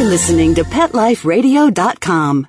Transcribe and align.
You're 0.00 0.08
listening 0.08 0.54
to 0.54 0.64
PetLifeRadio.com. 0.64 2.48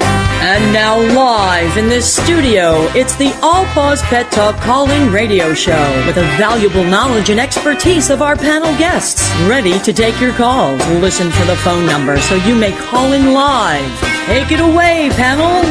And 0.00 0.72
now, 0.72 0.98
live 0.98 1.76
in 1.76 1.88
this 1.88 2.12
studio, 2.12 2.88
it's 2.96 3.14
the 3.14 3.32
All 3.40 3.64
Paws 3.66 4.02
Pet 4.02 4.32
Talk 4.32 4.56
calling 4.56 5.12
radio 5.12 5.54
show 5.54 6.04
with 6.04 6.16
a 6.16 6.24
valuable 6.36 6.82
knowledge 6.82 7.30
and 7.30 7.38
expertise 7.38 8.10
of 8.10 8.22
our 8.22 8.34
panel 8.34 8.76
guests. 8.76 9.30
Ready 9.42 9.78
to 9.78 9.92
take 9.92 10.20
your 10.20 10.32
calls. 10.32 10.84
Listen 10.98 11.30
for 11.30 11.44
the 11.44 11.54
phone 11.58 11.86
number 11.86 12.18
so 12.18 12.34
you 12.34 12.56
may 12.56 12.72
call 12.72 13.12
in 13.12 13.32
live. 13.32 14.00
Take 14.26 14.50
it 14.50 14.58
away, 14.58 15.10
panel. 15.12 15.62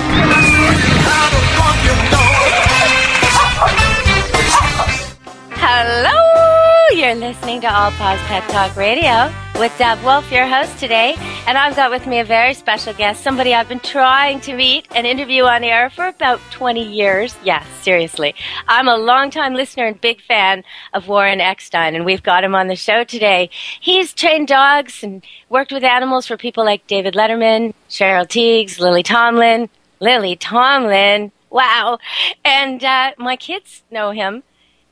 Hello! 5.52 6.98
You're 6.98 7.16
listening 7.16 7.60
to 7.60 7.68
All 7.68 7.92
Paws 7.92 8.20
Pet 8.22 8.48
Talk 8.48 8.78
Radio 8.78 9.30
with 9.60 9.78
Deb 9.78 10.02
Wolf, 10.06 10.32
your 10.32 10.48
host 10.48 10.80
today. 10.80 11.16
And 11.46 11.58
I've 11.58 11.76
got 11.76 11.92
with 11.92 12.08
me 12.08 12.20
a 12.20 12.24
very 12.24 12.54
special 12.54 12.94
guest, 12.94 13.22
somebody 13.22 13.54
I've 13.54 13.68
been 13.68 13.82
trying 13.82 14.40
to 14.42 14.56
meet 14.56 14.88
and 14.96 15.06
interview 15.06 15.44
on 15.44 15.66
air 15.66 15.90
for 15.90 16.08
about 16.08 16.40
20 16.52 16.82
years. 16.82 17.36
Yes, 17.44 17.68
seriously. 17.82 18.36
I'm 18.70 18.88
a 18.88 18.96
longtime 18.96 19.56
listener 19.56 19.86
and 19.86 20.00
big 20.00 20.22
fan 20.22 20.64
of 20.94 21.10
Warren 21.10 21.42
Eckstein, 21.42 21.94
and 21.94 22.06
we've 22.06 22.24
got 22.24 22.46
him 22.46 22.56
on 22.56 22.68
the 22.68 22.78
show 22.78 23.04
today. 23.04 23.50
He's 23.82 24.14
trained 24.14 24.48
dogs 24.48 25.04
and 25.04 25.26
worked 25.50 25.74
with 25.74 25.84
animals 25.84 26.26
for 26.26 26.38
people 26.38 26.64
like 26.64 26.88
David 26.88 27.14
Letterman, 27.14 27.74
Cheryl 27.90 28.26
Tiegs, 28.26 28.80
Lily 28.80 29.04
Tomlin. 29.04 29.68
Lily 30.00 30.38
Tomlin. 30.38 31.34
Wow. 31.50 32.00
And 32.46 32.82
uh, 32.82 33.12
my 33.18 33.36
kids 33.36 33.84
know 33.92 34.12
him 34.12 34.44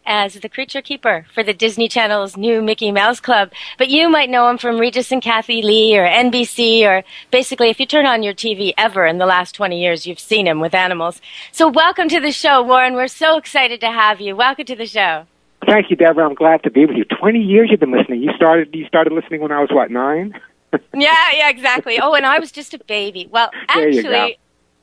as 0.07 0.35
the 0.35 0.49
creature 0.49 0.81
keeper 0.81 1.25
for 1.35 1.43
the 1.43 1.53
Disney 1.53 1.87
Channel's 1.87 2.37
new 2.37 2.61
Mickey 2.61 2.91
Mouse 2.91 3.19
Club. 3.19 3.51
But 3.77 3.89
you 3.89 4.09
might 4.09 4.29
know 4.29 4.49
him 4.49 4.57
from 4.57 4.79
Regis 4.79 5.11
and 5.11 5.21
Kathie 5.21 5.61
Lee 5.61 5.97
or 5.97 6.07
NBC 6.07 6.83
or 6.83 7.03
basically 7.29 7.69
if 7.69 7.79
you 7.79 7.85
turn 7.85 8.05
on 8.05 8.23
your 8.23 8.33
TV 8.33 8.73
ever 8.77 9.05
in 9.05 9.17
the 9.17 9.25
last 9.25 9.53
20 9.53 9.79
years, 9.79 10.07
you've 10.07 10.19
seen 10.19 10.47
him 10.47 10.59
with 10.61 10.73
animals. 10.73 11.21
So 11.51 11.67
welcome 11.67 12.07
to 12.09 12.21
the 12.21 12.31
show, 12.31 12.63
Warren. 12.63 12.93
We're 12.93 13.07
so 13.07 13.37
excited 13.37 13.81
to 13.81 13.91
have 13.91 14.21
you. 14.21 14.35
Welcome 14.35 14.65
to 14.65 14.75
the 14.75 14.87
show. 14.87 15.25
Thank 15.65 15.89
you, 15.89 15.97
Deborah. 15.97 16.25
I'm 16.25 16.35
glad 16.35 16.63
to 16.63 16.71
be 16.71 16.85
with 16.85 16.95
you. 16.95 17.03
20 17.03 17.39
years 17.39 17.67
you've 17.69 17.81
been 17.81 17.91
listening. 17.91 18.23
You 18.23 18.31
started, 18.35 18.73
you 18.73 18.85
started 18.87 19.11
listening 19.11 19.41
when 19.41 19.51
I 19.51 19.59
was 19.59 19.69
what, 19.71 19.91
nine? 19.91 20.33
yeah, 20.93 21.13
yeah, 21.33 21.49
exactly. 21.49 21.99
Oh, 21.99 22.13
and 22.13 22.25
I 22.25 22.39
was 22.39 22.51
just 22.51 22.73
a 22.73 22.79
baby. 22.79 23.27
Well, 23.29 23.49
actually, 23.67 24.37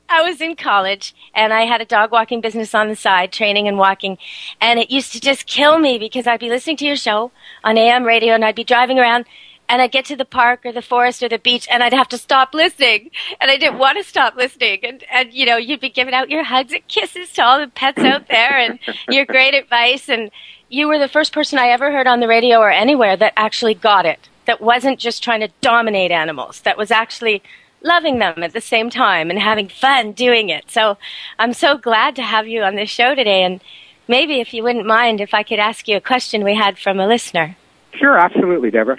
I 0.08 0.22
was 0.22 0.40
in 0.40 0.56
college 0.56 1.14
and 1.34 1.52
I 1.52 1.62
had 1.62 1.80
a 1.80 1.84
dog 1.84 2.12
walking 2.12 2.40
business 2.40 2.74
on 2.74 2.88
the 2.88 2.96
side, 2.96 3.32
training 3.32 3.68
and 3.68 3.78
walking. 3.78 4.18
And 4.60 4.78
it 4.78 4.90
used 4.90 5.12
to 5.12 5.20
just 5.20 5.46
kill 5.46 5.78
me 5.78 5.98
because 5.98 6.26
I'd 6.26 6.40
be 6.40 6.50
listening 6.50 6.76
to 6.78 6.86
your 6.86 6.96
show 6.96 7.32
on 7.62 7.78
AM 7.78 8.04
radio 8.04 8.34
and 8.34 8.44
I'd 8.44 8.54
be 8.54 8.64
driving 8.64 8.98
around 8.98 9.24
and 9.68 9.80
I'd 9.80 9.92
get 9.92 10.04
to 10.06 10.16
the 10.16 10.24
park 10.24 10.66
or 10.66 10.72
the 10.72 10.82
forest 10.82 11.22
or 11.22 11.28
the 11.28 11.38
beach 11.38 11.66
and 11.70 11.82
I'd 11.82 11.94
have 11.94 12.08
to 12.10 12.18
stop 12.18 12.54
listening. 12.54 13.10
And 13.40 13.50
I 13.50 13.56
didn't 13.56 13.78
want 13.78 13.98
to 13.98 14.04
stop 14.04 14.36
listening. 14.36 14.80
And, 14.84 15.04
and, 15.10 15.32
you 15.32 15.46
know, 15.46 15.56
you'd 15.56 15.80
be 15.80 15.88
giving 15.88 16.14
out 16.14 16.30
your 16.30 16.44
hugs 16.44 16.72
and 16.72 16.86
kisses 16.86 17.32
to 17.32 17.44
all 17.44 17.58
the 17.58 17.68
pets 17.68 17.98
out 17.98 18.28
there 18.28 18.58
and 18.58 18.78
your 19.08 19.24
great 19.24 19.54
advice. 19.62 20.08
And 20.08 20.30
you 20.68 20.86
were 20.86 20.98
the 20.98 21.08
first 21.08 21.32
person 21.32 21.58
I 21.58 21.68
ever 21.68 21.90
heard 21.90 22.06
on 22.06 22.20
the 22.20 22.28
radio 22.28 22.58
or 22.58 22.70
anywhere 22.70 23.16
that 23.16 23.32
actually 23.36 23.74
got 23.74 24.06
it. 24.06 24.28
That 24.46 24.60
wasn't 24.60 24.98
just 24.98 25.22
trying 25.24 25.40
to 25.40 25.48
dominate 25.62 26.10
animals. 26.10 26.60
That 26.60 26.76
was 26.76 26.90
actually 26.90 27.42
loving 27.84 28.18
them 28.18 28.42
at 28.42 28.52
the 28.52 28.60
same 28.60 28.90
time 28.90 29.30
and 29.30 29.38
having 29.38 29.68
fun 29.68 30.12
doing 30.12 30.48
it. 30.48 30.70
So 30.70 30.96
I'm 31.38 31.52
so 31.52 31.76
glad 31.76 32.16
to 32.16 32.22
have 32.22 32.48
you 32.48 32.62
on 32.62 32.74
this 32.74 32.90
show 32.90 33.14
today. 33.14 33.44
And 33.44 33.60
maybe 34.08 34.40
if 34.40 34.52
you 34.52 34.64
wouldn't 34.64 34.86
mind, 34.86 35.20
if 35.20 35.34
I 35.34 35.42
could 35.42 35.58
ask 35.58 35.86
you 35.86 35.96
a 35.96 36.00
question 36.00 36.42
we 36.42 36.56
had 36.56 36.78
from 36.78 36.98
a 36.98 37.06
listener. 37.06 37.56
Sure, 37.92 38.18
absolutely, 38.18 38.70
Deborah. 38.70 38.98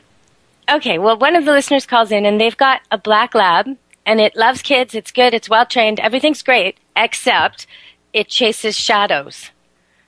Okay, 0.69 0.97
well, 0.97 1.17
one 1.17 1.36
of 1.36 1.45
the 1.45 1.52
listeners 1.52 1.86
calls 1.86 2.11
in 2.11 2.25
and 2.25 2.39
they've 2.39 2.56
got 2.56 2.81
a 2.91 2.97
black 2.97 3.36
lab 3.36 3.78
and 4.06 4.22
it 4.22 4.35
loves 4.35 4.62
kids, 4.62 4.96
it's 4.96 5.12
good, 5.12 5.34
it's 5.34 5.50
well 5.50 5.66
trained, 5.66 6.00
everything's 6.00 6.44
great, 6.44 6.78
except 6.96 7.67
it 8.13 8.29
chases 8.29 8.75
shadows. 8.75 9.50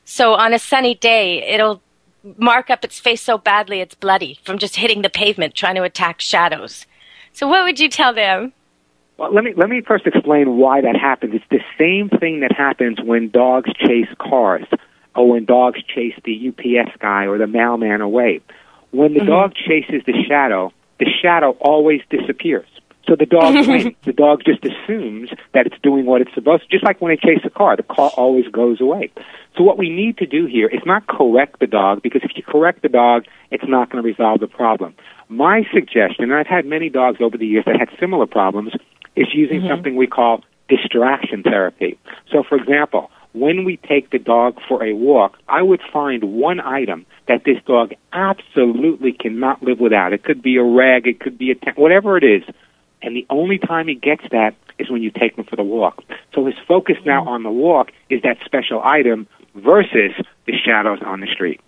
So 0.06 0.34
on 0.34 0.54
a 0.54 0.60
sunny 0.60 0.96
day, 0.96 1.44
it'll 1.44 1.82
mark 2.38 2.70
up 2.70 2.84
its 2.84 3.00
face 3.00 3.22
so 3.22 3.38
badly 3.38 3.82
it's 3.82 3.96
bloody 3.96 4.40
from 4.44 4.58
just 4.58 4.78
hitting 4.78 5.02
the 5.02 5.10
pavement 5.10 5.56
trying 5.56 5.76
to 5.76 5.84
attack 5.84 6.22
shadows. 6.22 6.86
So 7.34 7.48
what 7.48 7.64
would 7.64 7.80
you 7.80 7.90
tell 7.90 8.14
them? 8.14 8.54
Well, 9.18 9.34
let 9.34 9.44
me 9.44 9.54
let 9.56 9.70
me 9.70 9.82
first 9.82 10.06
explain 10.06 10.58
why 10.58 10.82
that 10.82 10.96
happens. 10.96 11.34
It's 11.34 11.46
the 11.50 11.62
same 11.78 12.10
thing 12.20 12.42
that 12.42 12.52
happens 12.56 13.00
when 13.02 13.30
dogs 13.30 13.72
chase 13.74 14.10
cars, 14.20 14.66
or 15.16 15.30
when 15.30 15.46
dogs 15.46 15.80
chase 15.84 16.14
the 16.24 16.50
UPS 16.50 16.96
guy 17.00 17.26
or 17.26 17.38
the 17.38 17.48
mailman 17.48 18.02
away. 18.02 18.42
When 18.92 19.14
the 19.14 19.22
mm-hmm. 19.22 19.30
dog 19.30 19.54
chases 19.56 20.04
the 20.06 20.14
shadow, 20.28 20.72
the 21.00 21.08
shadow 21.22 21.58
always 21.60 22.02
disappears. 22.10 22.68
So 23.08 23.16
the 23.16 23.26
dog 23.26 23.56
wins. 23.68 23.96
the 24.04 24.14
dog 24.14 24.44
just 24.46 24.64
assumes 24.64 25.30
that 25.54 25.66
it's 25.66 25.82
doing 25.82 26.06
what 26.06 26.22
it's 26.22 26.34
supposed 26.34 26.64
to. 26.64 26.70
Just 26.70 26.84
like 26.84 27.02
when 27.02 27.10
they 27.12 27.18
chase 27.18 27.44
a 27.44 27.50
car, 27.50 27.76
the 27.76 27.84
car 27.84 28.12
always 28.18 28.48
goes 28.50 28.80
away. 28.82 29.12
So 29.58 29.64
what 29.64 29.78
we 29.78 29.90
need 29.90 30.18
to 30.20 30.28
do 30.28 30.46
here 30.46 30.68
is 30.68 30.82
not 30.86 31.08
correct 31.08 31.60
the 31.60 31.68
dog, 31.68 32.04
because 32.04 32.22
if 32.24 32.32
you 32.36 32.44
correct 32.44 32.84
the 32.84 32.90
dog, 32.90 33.26
it's 33.50 33.68
not 33.68 33.90
going 33.90 34.04
to 34.04 34.08
resolve 34.08 34.42
the 34.42 34.48
problem. 34.48 34.94
My 35.30 35.64
suggestion, 35.74 36.26
and 36.26 36.36
I've 36.36 36.48
had 36.48 36.66
many 36.66 36.90
dogs 36.90 37.20
over 37.20 37.38
the 37.38 37.48
years 37.48 37.66
that 37.66 37.80
had 37.80 37.90
similar 38.00 38.28
problems, 38.28 38.74
is 39.18 39.28
using 39.34 39.60
mm-hmm. 39.60 39.68
something 39.68 39.96
we 39.96 40.08
call 40.08 40.44
distraction 40.70 41.44
therapy. 41.44 41.98
So, 42.32 42.44
for 42.48 42.56
example, 42.56 43.10
when 43.34 43.66
we 43.66 43.78
take 43.78 44.10
the 44.12 44.20
dog 44.20 44.58
for 44.68 44.84
a 44.84 44.94
walk, 44.94 45.38
I 45.48 45.62
would 45.62 45.82
find 45.92 46.24
one 46.24 46.60
item 46.60 47.06
that 47.28 47.44
this 47.44 47.58
dog 47.66 47.94
absolutely 48.14 49.12
cannot 49.12 49.62
live 49.62 49.80
without. 49.80 50.14
It 50.14 50.24
could 50.24 50.42
be 50.42 50.58
a 50.58 50.64
rag, 50.64 51.08
it 51.08 51.20
could 51.20 51.38
be 51.38 51.52
a 51.52 51.56
tent, 51.56 51.78
whatever 51.78 52.18
it 52.18 52.24
is. 52.24 52.44
And 53.02 53.16
the 53.16 53.26
only 53.30 53.60
time 53.60 53.88
he 53.88 53.96
gets 53.96 54.24
that 54.32 54.56
is 54.80 54.90
when 54.90 55.02
you 55.02 55.12
take 55.12 55.38
him 55.38 55.46
for 55.46 55.56
the 55.56 55.64
walk. 55.64 56.04
So 56.34 56.46
his 56.46 56.56
focus 56.68 56.98
now 57.06 57.22
mm-hmm. 57.22 57.30
on 57.30 57.44
the 57.44 57.52
walk 57.52 57.92
is 58.10 58.22
that 58.24 58.38
special 58.46 58.82
item 58.84 59.28
versus 59.56 60.14
the 60.46 60.54
shadows 60.58 61.00
on 61.06 61.20
the 61.20 61.28
street. 61.28 61.62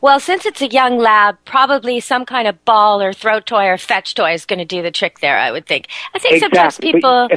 Well, 0.00 0.20
since 0.20 0.46
it's 0.46 0.62
a 0.62 0.68
young 0.68 0.98
lab, 0.98 1.36
probably 1.44 2.00
some 2.00 2.24
kind 2.24 2.48
of 2.48 2.64
ball 2.64 3.00
or 3.00 3.12
throat 3.12 3.46
toy 3.46 3.66
or 3.66 3.78
fetch 3.78 4.14
toy 4.14 4.32
is 4.32 4.46
going 4.46 4.58
to 4.58 4.64
do 4.64 4.82
the 4.82 4.90
trick 4.90 5.20
there, 5.20 5.38
I 5.38 5.50
would 5.50 5.66
think. 5.66 5.88
I 6.14 6.18
think 6.18 6.34
exactly. 6.34 6.56
sometimes 6.56 6.78
people. 6.78 7.28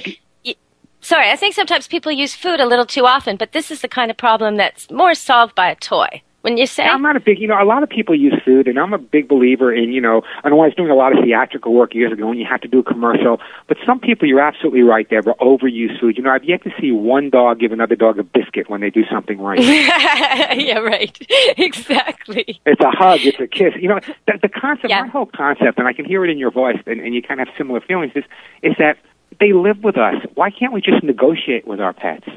You, 0.44 0.55
sorry, 1.01 1.29
I 1.29 1.35
think 1.35 1.55
sometimes 1.55 1.88
people 1.88 2.11
use 2.11 2.33
food 2.35 2.59
a 2.59 2.66
little 2.66 2.85
too 2.85 3.05
often, 3.05 3.35
but 3.35 3.51
this 3.51 3.72
is 3.72 3.81
the 3.81 3.88
kind 3.88 4.09
of 4.09 4.17
problem 4.17 4.55
that's 4.55 4.89
more 4.89 5.13
solved 5.13 5.55
by 5.55 5.69
a 5.69 5.75
toy. 5.75 6.22
When 6.41 6.57
you 6.57 6.67
say? 6.67 6.85
I'm 6.85 7.01
not 7.01 7.17
a 7.17 7.19
big, 7.19 7.39
you 7.39 7.47
know, 7.47 7.61
a 7.61 7.66
lot 7.66 7.83
of 7.83 7.89
people 7.89 8.16
use 8.16 8.33
food, 8.45 8.69
and 8.69 8.79
I'm 8.79 8.94
a 8.94 8.97
big 8.97 9.27
believer 9.27 9.73
in, 9.73 9.91
you 9.91 10.00
know, 10.00 10.22
I 10.44 10.50
know 10.50 10.61
I 10.61 10.67
was 10.67 10.75
doing 10.75 10.89
a 10.89 10.95
lot 10.95 11.17
of 11.17 11.23
theatrical 11.23 11.73
work 11.73 11.94
years 11.94 12.13
ago, 12.13 12.29
and 12.29 12.39
you 12.39 12.45
have 12.45 12.61
to 12.61 12.67
do 12.69 12.79
a 12.79 12.83
commercial. 12.83 13.41
But 13.67 13.75
some 13.85 14.00
people, 14.00 14.25
you're 14.25 14.39
absolutely 14.39 14.83
right, 14.83 15.09
Deborah, 15.09 15.35
overuse 15.41 15.99
food. 15.99 16.16
You 16.16 16.23
know, 16.23 16.29
I've 16.29 16.45
yet 16.45 16.63
to 16.63 16.72
see 16.79 16.94
one 16.94 17.29
dog 17.29 17.59
give 17.59 17.73
another 17.73 17.95
dog 17.95 18.19
a 18.19 18.23
biscuit 18.23 18.69
when 18.69 18.79
they 18.79 18.89
do 18.89 19.03
something 19.11 19.41
right. 19.41 19.59
yeah, 20.57 20.79
right. 20.79 21.17
exactly. 21.57 22.61
It's 22.66 22.81
a 22.81 22.91
hug, 22.91 23.19
it's 23.23 23.39
a 23.39 23.47
kiss. 23.47 23.73
You 23.78 23.89
know, 23.89 23.99
the, 24.25 24.39
the 24.41 24.49
concept, 24.49 24.89
yeah. 24.89 25.01
my 25.01 25.07
whole 25.07 25.25
concept, 25.25 25.78
and 25.78 25.88
I 25.89 25.94
can 25.94 26.05
hear 26.05 26.23
it 26.23 26.29
in 26.29 26.38
your 26.38 26.51
voice, 26.51 26.79
and, 26.85 27.01
and 27.01 27.13
you 27.13 27.22
kind 27.22 27.41
of 27.41 27.49
have 27.49 27.57
similar 27.57 27.81
feelings, 27.81 28.13
is, 28.16 28.23
is 28.63 28.75
that 28.79 28.97
they 29.41 29.51
live 29.51 29.83
with 29.83 29.97
us. 29.97 30.16
Why 30.35 30.51
can't 30.51 30.72
we 30.72 30.79
just 30.79 31.03
negotiate 31.03 31.67
with 31.67 31.81
our 31.81 31.91
pets? 31.91 32.28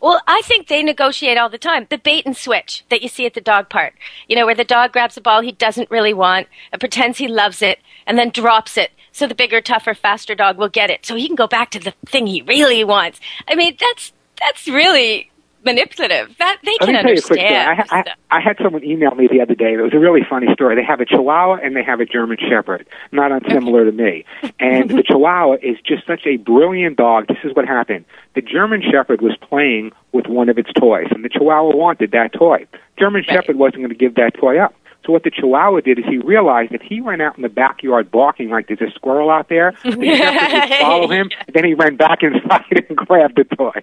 Well, 0.00 0.20
I 0.28 0.42
think 0.44 0.68
they 0.68 0.82
negotiate 0.82 1.38
all 1.38 1.48
the 1.48 1.58
time. 1.58 1.86
The 1.90 1.98
bait 1.98 2.24
and 2.24 2.36
switch 2.36 2.84
that 2.88 3.02
you 3.02 3.08
see 3.08 3.26
at 3.26 3.34
the 3.34 3.40
dog 3.40 3.68
park, 3.68 3.94
you 4.28 4.36
know, 4.36 4.46
where 4.46 4.54
the 4.54 4.64
dog 4.64 4.92
grabs 4.92 5.16
a 5.16 5.20
ball 5.20 5.40
he 5.40 5.52
doesn't 5.52 5.90
really 5.90 6.14
want 6.14 6.46
and 6.72 6.80
pretends 6.80 7.18
he 7.18 7.26
loves 7.26 7.62
it 7.62 7.80
and 8.06 8.16
then 8.16 8.30
drops 8.30 8.76
it 8.76 8.92
so 9.10 9.26
the 9.26 9.34
bigger, 9.34 9.60
tougher, 9.60 9.94
faster 9.94 10.36
dog 10.36 10.56
will 10.56 10.68
get 10.68 10.90
it 10.90 11.04
so 11.04 11.16
he 11.16 11.26
can 11.26 11.34
go 11.34 11.48
back 11.48 11.70
to 11.72 11.80
the 11.80 11.94
thing 12.06 12.28
he 12.28 12.42
really 12.42 12.84
wants. 12.84 13.20
I 13.48 13.56
mean, 13.56 13.76
that's, 13.80 14.12
that's 14.38 14.68
really 14.68 15.32
manipulative. 15.68 16.36
That 16.38 16.58
they 16.64 16.76
can 16.78 16.96
understand. 16.96 17.84
I, 17.90 17.98
I, 17.98 18.04
I, 18.30 18.40
had 18.40 18.56
someone 18.62 18.84
email 18.84 19.14
me 19.14 19.28
the 19.30 19.40
other 19.40 19.54
day. 19.54 19.74
It 19.74 19.80
was 19.80 19.94
a 19.94 19.98
really 19.98 20.22
funny 20.28 20.46
story. 20.52 20.76
They 20.76 20.84
have 20.84 21.00
a 21.00 21.04
Chihuahua 21.04 21.58
and 21.62 21.76
they 21.76 21.82
have 21.82 22.00
a 22.00 22.06
German 22.06 22.38
Shepherd, 22.38 22.86
not 23.12 23.32
unsimilar 23.32 23.84
to 23.84 23.92
me. 23.92 24.24
And 24.58 24.90
the 24.90 25.02
Chihuahua 25.06 25.56
is 25.62 25.76
just 25.84 26.06
such 26.06 26.26
a 26.26 26.36
brilliant 26.36 26.96
dog. 26.96 27.28
This 27.28 27.38
is 27.44 27.54
what 27.54 27.66
happened. 27.66 28.04
The 28.34 28.42
German 28.42 28.82
Shepherd 28.82 29.20
was 29.20 29.36
playing 29.36 29.92
with 30.12 30.26
one 30.26 30.48
of 30.48 30.58
its 30.58 30.72
toys, 30.72 31.08
and 31.10 31.24
the 31.24 31.28
Chihuahua 31.28 31.76
wanted 31.76 32.12
that 32.12 32.32
toy. 32.32 32.66
German 32.98 33.24
right. 33.28 33.36
Shepherd 33.36 33.56
wasn't 33.56 33.78
going 33.82 33.90
to 33.90 33.94
give 33.94 34.14
that 34.16 34.34
toy 34.34 34.58
up. 34.58 34.74
So 35.04 35.12
what 35.12 35.22
the 35.22 35.30
Chihuahua 35.30 35.80
did 35.80 35.98
is 35.98 36.04
he 36.04 36.18
realized 36.18 36.72
if 36.72 36.82
he 36.82 37.00
ran 37.00 37.20
out 37.20 37.36
in 37.36 37.42
the 37.42 37.48
backyard 37.48 38.10
barking 38.10 38.50
like 38.50 38.68
there's 38.68 38.80
a 38.80 38.90
squirrel 38.94 39.30
out 39.30 39.48
there, 39.48 39.72
the 39.84 39.96
would 39.96 40.78
follow 40.80 41.08
him, 41.08 41.30
and 41.46 41.54
then 41.54 41.64
he 41.64 41.74
ran 41.74 41.96
back 41.96 42.22
inside 42.22 42.84
and 42.88 42.96
grabbed 42.96 43.36
the 43.36 43.44
toy. 43.56 43.82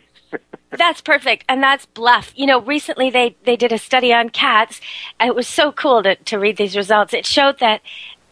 That's 0.71 1.01
perfect, 1.01 1.45
and 1.47 1.63
that's 1.63 1.85
bluff. 1.85 2.31
You 2.35 2.45
know, 2.45 2.61
recently 2.61 3.09
they 3.09 3.35
they 3.43 3.55
did 3.55 3.71
a 3.71 3.77
study 3.77 4.13
on 4.13 4.29
cats. 4.29 4.81
It 5.19 5.33
was 5.33 5.47
so 5.47 5.71
cool 5.71 6.03
to 6.03 6.15
to 6.15 6.37
read 6.37 6.57
these 6.57 6.75
results. 6.75 7.13
It 7.13 7.25
showed 7.25 7.59
that 7.59 7.81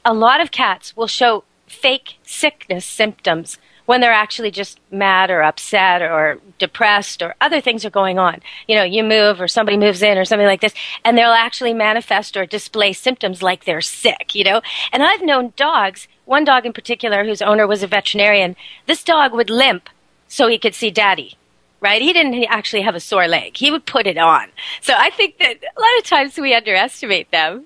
a 0.06 0.14
lot 0.14 0.42
of 0.42 0.52
cats 0.52 0.96
will 0.96 1.08
show 1.08 1.46
fake 1.66 2.18
sickness 2.24 2.86
symptoms 2.86 3.58
when 3.86 4.02
they're 4.02 4.12
actually 4.12 4.52
just 4.52 4.80
mad 4.92 5.30
or 5.30 5.44
upset 5.44 6.02
or 6.02 6.40
depressed 6.58 7.22
or 7.22 7.36
other 7.42 7.60
things 7.60 7.84
are 7.84 7.90
going 7.90 8.18
on. 8.18 8.40
You 8.68 8.76
know, 8.78 8.84
you 8.84 9.04
move 9.04 9.42
or 9.42 9.48
somebody 9.48 9.78
moves 9.78 10.02
in 10.02 10.18
or 10.18 10.26
something 10.26 10.48
like 10.48 10.62
this, 10.62 10.74
and 11.04 11.18
they'll 11.18 11.32
actually 11.32 11.74
manifest 11.74 12.38
or 12.38 12.46
display 12.46 12.94
symptoms 12.94 13.42
like 13.42 13.66
they're 13.66 13.82
sick, 13.82 14.34
you 14.34 14.44
know? 14.44 14.62
And 14.92 15.04
I've 15.04 15.22
known 15.22 15.54
dogs, 15.56 16.08
one 16.26 16.46
dog 16.46 16.66
in 16.66 16.74
particular 16.74 17.26
whose 17.26 17.42
owner 17.42 17.68
was 17.68 17.84
a 17.84 17.88
veterinarian, 17.88 18.56
this 18.86 19.04
dog 19.04 19.34
would 19.34 19.50
limp 19.50 19.90
so 20.28 20.48
he 20.48 20.58
could 20.58 20.76
see 20.76 20.92
daddy. 20.92 21.38
Right? 21.82 22.02
He 22.02 22.14
didn't 22.14 22.42
actually 22.46 22.84
have 22.84 22.96
a 22.96 23.02
sore 23.02 23.28
leg. 23.28 23.58
He 23.58 23.70
would 23.70 23.86
put 23.86 24.08
it 24.08 24.18
on. 24.18 24.48
So 24.80 24.94
I 24.98 25.10
think 25.10 25.38
that 25.40 25.58
a 25.58 25.82
lot 25.82 25.98
of 25.98 26.06
times 26.06 26.38
we 26.38 26.56
underestimate 26.56 27.30
them. 27.32 27.66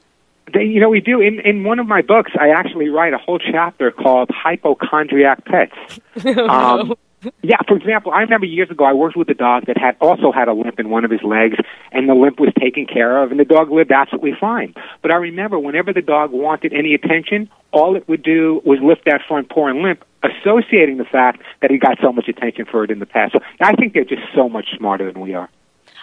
They, 0.54 0.64
you 0.64 0.80
know, 0.80 0.90
we 0.90 1.02
do. 1.02 1.20
In 1.20 1.40
in 1.42 1.64
one 1.64 1.80
of 1.80 1.88
my 1.88 2.02
books, 2.02 2.32
I 2.40 2.50
actually 2.50 2.90
write 2.90 3.14
a 3.14 3.18
whole 3.18 3.40
chapter 3.40 3.92
called 3.92 4.30
"Hypochondriac 4.32 5.46
Pets." 5.46 6.00
Um, 6.50 6.96
yeah, 7.42 7.58
for 7.68 7.76
example, 7.76 8.12
I 8.12 8.22
remember 8.22 8.46
years 8.46 8.70
ago 8.70 8.86
I 8.86 8.94
worked 8.94 9.18
with 9.18 9.30
a 9.30 9.34
dog 9.34 9.66
that 9.66 9.78
had 9.78 9.98
also 10.00 10.32
had 10.32 10.48
a 10.48 10.54
limp 10.54 10.80
in 10.80 10.90
one 10.90 11.04
of 11.04 11.12
his 11.12 11.24
legs, 11.24 11.58
and 11.92 12.08
the 12.08 12.14
limp 12.14 12.40
was 12.40 12.54
taken 12.60 12.86
care 12.86 13.22
of, 13.24 13.32
and 13.32 13.40
the 13.40 13.46
dog 13.46 13.72
lived 13.72 13.92
absolutely 13.92 14.34
fine. 14.40 14.74
But 15.02 15.12
I 15.12 15.16
remember 15.16 15.58
whenever 15.58 15.92
the 15.94 16.02
dog 16.02 16.32
wanted 16.32 16.74
any 16.74 16.94
attention, 16.94 17.50
all 17.72 17.96
it 17.96 18.08
would 18.08 18.24
do 18.24 18.62
was 18.66 18.80
lift 18.82 19.06
that 19.06 19.22
front 19.28 19.50
paw 19.50 19.68
and 19.68 19.82
limp, 19.82 20.04
associating 20.24 20.98
the 20.98 21.06
fact 21.06 21.42
that 21.62 21.72
he 21.72 21.78
got 21.78 21.98
so 22.02 22.12
much 22.12 22.28
attention 22.28 22.66
for 22.66 22.84
it 22.84 22.92
in 22.92 23.00
the 23.00 23.06
past. 23.06 23.34
So 23.34 23.40
I 23.62 23.74
think 23.74 23.94
they're 23.94 24.06
just 24.06 24.24
so 24.36 24.48
much 24.48 24.68
smarter 24.78 25.12
than 25.12 25.22
we 25.22 25.34
are. 25.34 25.50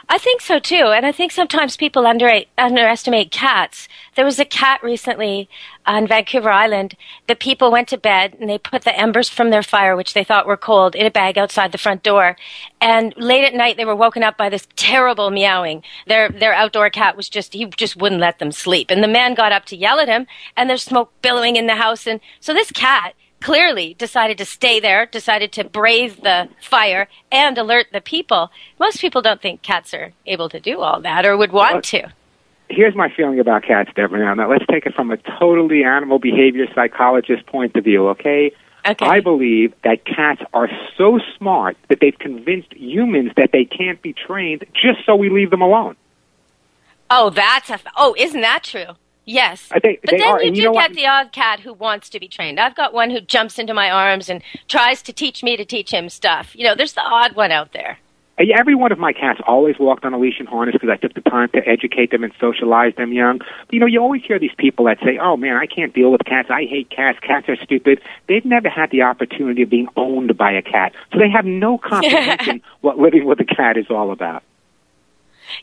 I 0.08 0.18
think 0.18 0.40
so 0.40 0.58
too, 0.58 0.92
and 0.94 1.06
I 1.06 1.12
think 1.12 1.32
sometimes 1.32 1.76
people 1.76 2.06
under, 2.06 2.42
underestimate 2.58 3.30
cats. 3.30 3.88
There 4.16 4.24
was 4.24 4.38
a 4.38 4.44
cat 4.44 4.82
recently 4.82 5.48
uh, 5.86 5.94
on 5.94 6.06
Vancouver 6.06 6.50
Island. 6.50 6.96
The 7.26 7.34
people 7.34 7.70
went 7.70 7.88
to 7.88 7.98
bed 7.98 8.36
and 8.40 8.50
they 8.50 8.58
put 8.58 8.82
the 8.82 8.98
embers 8.98 9.28
from 9.28 9.50
their 9.50 9.62
fire, 9.62 9.96
which 9.96 10.12
they 10.12 10.24
thought 10.24 10.46
were 10.46 10.56
cold, 10.56 10.94
in 10.94 11.06
a 11.06 11.10
bag 11.10 11.38
outside 11.38 11.72
the 11.72 11.78
front 11.78 12.02
door. 12.02 12.36
And 12.80 13.14
late 13.16 13.44
at 13.44 13.54
night, 13.54 13.76
they 13.76 13.84
were 13.84 13.96
woken 13.96 14.22
up 14.22 14.36
by 14.36 14.48
this 14.48 14.66
terrible 14.76 15.30
meowing. 15.30 15.82
Their 16.06 16.28
their 16.28 16.52
outdoor 16.52 16.90
cat 16.90 17.16
was 17.16 17.28
just 17.28 17.54
he 17.54 17.66
just 17.66 17.96
wouldn't 17.96 18.20
let 18.20 18.38
them 18.38 18.52
sleep. 18.52 18.90
And 18.90 19.02
the 19.02 19.08
man 19.08 19.34
got 19.34 19.52
up 19.52 19.64
to 19.66 19.76
yell 19.76 20.00
at 20.00 20.08
him, 20.08 20.26
and 20.56 20.68
there's 20.68 20.82
smoke 20.82 21.12
billowing 21.22 21.56
in 21.56 21.66
the 21.66 21.76
house. 21.76 22.06
And 22.06 22.20
so 22.40 22.52
this 22.52 22.72
cat 22.72 23.14
clearly 23.44 23.92
decided 23.98 24.38
to 24.38 24.44
stay 24.44 24.80
there, 24.80 25.04
decided 25.04 25.52
to 25.52 25.62
brave 25.62 26.22
the 26.22 26.48
fire 26.62 27.06
and 27.30 27.58
alert 27.58 27.86
the 27.92 28.00
people. 28.00 28.50
Most 28.80 29.02
people 29.02 29.20
don't 29.20 29.42
think 29.42 29.60
cats 29.60 29.92
are 29.92 30.12
able 30.26 30.48
to 30.48 30.58
do 30.58 30.80
all 30.80 31.02
that 31.02 31.26
or 31.26 31.36
would 31.36 31.52
want 31.52 31.84
to. 31.84 32.10
Here's 32.70 32.94
my 32.94 33.12
feeling 33.14 33.38
about 33.38 33.62
cats, 33.62 33.90
Deborah. 33.94 34.18
Now, 34.18 34.32
now 34.32 34.50
let's 34.50 34.64
take 34.70 34.86
it 34.86 34.94
from 34.94 35.10
a 35.10 35.18
totally 35.38 35.84
animal 35.84 36.18
behavior 36.18 36.64
psychologist 36.74 37.44
point 37.44 37.76
of 37.76 37.84
view, 37.84 38.08
okay? 38.08 38.50
Okay. 38.86 39.04
I 39.06 39.20
believe 39.20 39.74
that 39.84 40.06
cats 40.06 40.40
are 40.54 40.70
so 40.96 41.20
smart 41.36 41.76
that 41.90 41.98
they've 42.00 42.18
convinced 42.18 42.72
humans 42.72 43.32
that 43.36 43.50
they 43.52 43.66
can't 43.66 44.00
be 44.00 44.14
trained 44.14 44.64
just 44.72 45.04
so 45.04 45.16
we 45.16 45.28
leave 45.28 45.50
them 45.50 45.60
alone. 45.60 45.96
Oh, 47.10 47.28
that's 47.28 47.68
a. 47.68 47.78
Oh, 47.94 48.14
isn't 48.18 48.40
that 48.40 48.64
true? 48.64 48.96
Yes. 49.24 49.70
Uh, 49.72 49.80
they, 49.82 49.98
but 50.02 50.10
they 50.10 50.18
then 50.18 50.28
are, 50.28 50.40
you 50.40 50.46
and 50.46 50.54
do 50.54 50.60
you 50.60 50.68
know 50.68 50.74
get 50.74 50.90
what? 50.90 50.96
the 50.96 51.06
odd 51.06 51.32
cat 51.32 51.60
who 51.60 51.72
wants 51.72 52.08
to 52.10 52.20
be 52.20 52.28
trained. 52.28 52.60
I've 52.60 52.76
got 52.76 52.92
one 52.92 53.10
who 53.10 53.20
jumps 53.20 53.58
into 53.58 53.74
my 53.74 53.90
arms 53.90 54.28
and 54.28 54.42
tries 54.68 55.02
to 55.02 55.12
teach 55.12 55.42
me 55.42 55.56
to 55.56 55.64
teach 55.64 55.92
him 55.92 56.08
stuff. 56.08 56.54
You 56.54 56.64
know, 56.64 56.74
there's 56.74 56.92
the 56.94 57.02
odd 57.02 57.34
one 57.34 57.50
out 57.50 57.72
there. 57.72 57.98
Every 58.36 58.74
one 58.74 58.90
of 58.90 58.98
my 58.98 59.12
cats 59.12 59.40
always 59.46 59.78
walked 59.78 60.04
on 60.04 60.12
a 60.12 60.18
leash 60.18 60.40
and 60.40 60.48
harness 60.48 60.72
because 60.72 60.88
I 60.90 60.96
took 60.96 61.14
the 61.14 61.20
time 61.20 61.50
to 61.50 61.68
educate 61.68 62.10
them 62.10 62.24
and 62.24 62.32
socialize 62.40 62.92
them 62.96 63.12
young. 63.12 63.38
But, 63.38 63.72
you 63.72 63.78
know, 63.78 63.86
you 63.86 64.00
always 64.00 64.22
hear 64.24 64.40
these 64.40 64.54
people 64.58 64.86
that 64.86 64.98
say, 65.04 65.18
"Oh 65.22 65.36
man, 65.36 65.56
I 65.56 65.66
can't 65.66 65.94
deal 65.94 66.10
with 66.10 66.24
cats. 66.24 66.50
I 66.50 66.64
hate 66.64 66.90
cats. 66.90 67.20
Cats 67.20 67.48
are 67.48 67.56
stupid." 67.56 68.00
They've 68.26 68.44
never 68.44 68.68
had 68.68 68.90
the 68.90 69.02
opportunity 69.02 69.62
of 69.62 69.70
being 69.70 69.86
owned 69.96 70.36
by 70.36 70.50
a 70.50 70.62
cat, 70.62 70.94
so 71.12 71.20
they 71.20 71.30
have 71.30 71.44
no 71.44 71.78
comprehension 71.92 72.60
what 72.80 72.98
living 72.98 73.24
with 73.24 73.38
a 73.38 73.44
cat 73.44 73.76
is 73.76 73.86
all 73.88 74.10
about. 74.10 74.42